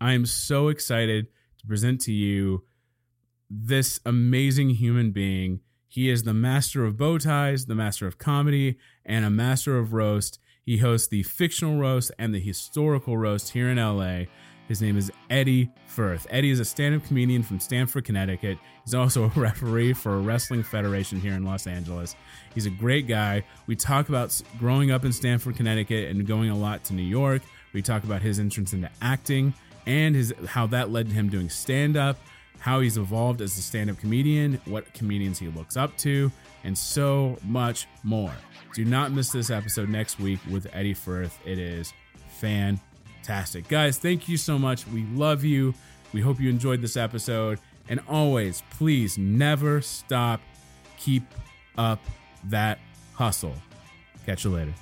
[0.00, 1.28] I am so excited
[1.60, 2.64] to present to you
[3.50, 5.60] this amazing human being.
[5.88, 9.92] He is the master of bow ties, the master of comedy, and a master of
[9.92, 10.38] roast.
[10.64, 14.26] He hosts the fictional roast and the historical roast here in LA.
[14.68, 16.28] His name is Eddie Firth.
[16.30, 18.56] Eddie is a stand up comedian from Stamford, Connecticut.
[18.84, 22.14] He's also a referee for a wrestling federation here in Los Angeles.
[22.54, 23.42] He's a great guy.
[23.66, 27.42] We talk about growing up in Stamford, Connecticut, and going a lot to New York.
[27.72, 29.52] We talk about his entrance into acting
[29.86, 32.18] and his how that led to him doing stand up,
[32.58, 36.30] how he's evolved as a stand up comedian, what comedians he looks up to,
[36.64, 38.32] and so much more.
[38.74, 41.38] Do not miss this episode next week with Eddie Firth.
[41.44, 41.92] It is
[42.38, 43.68] fantastic.
[43.68, 44.86] Guys, thank you so much.
[44.88, 45.74] We love you.
[46.12, 47.58] We hope you enjoyed this episode.
[47.88, 50.40] And always, please never stop.
[50.98, 51.24] Keep
[51.76, 52.00] up
[52.44, 52.78] that
[53.14, 53.54] hustle.
[54.26, 54.74] Catch you later.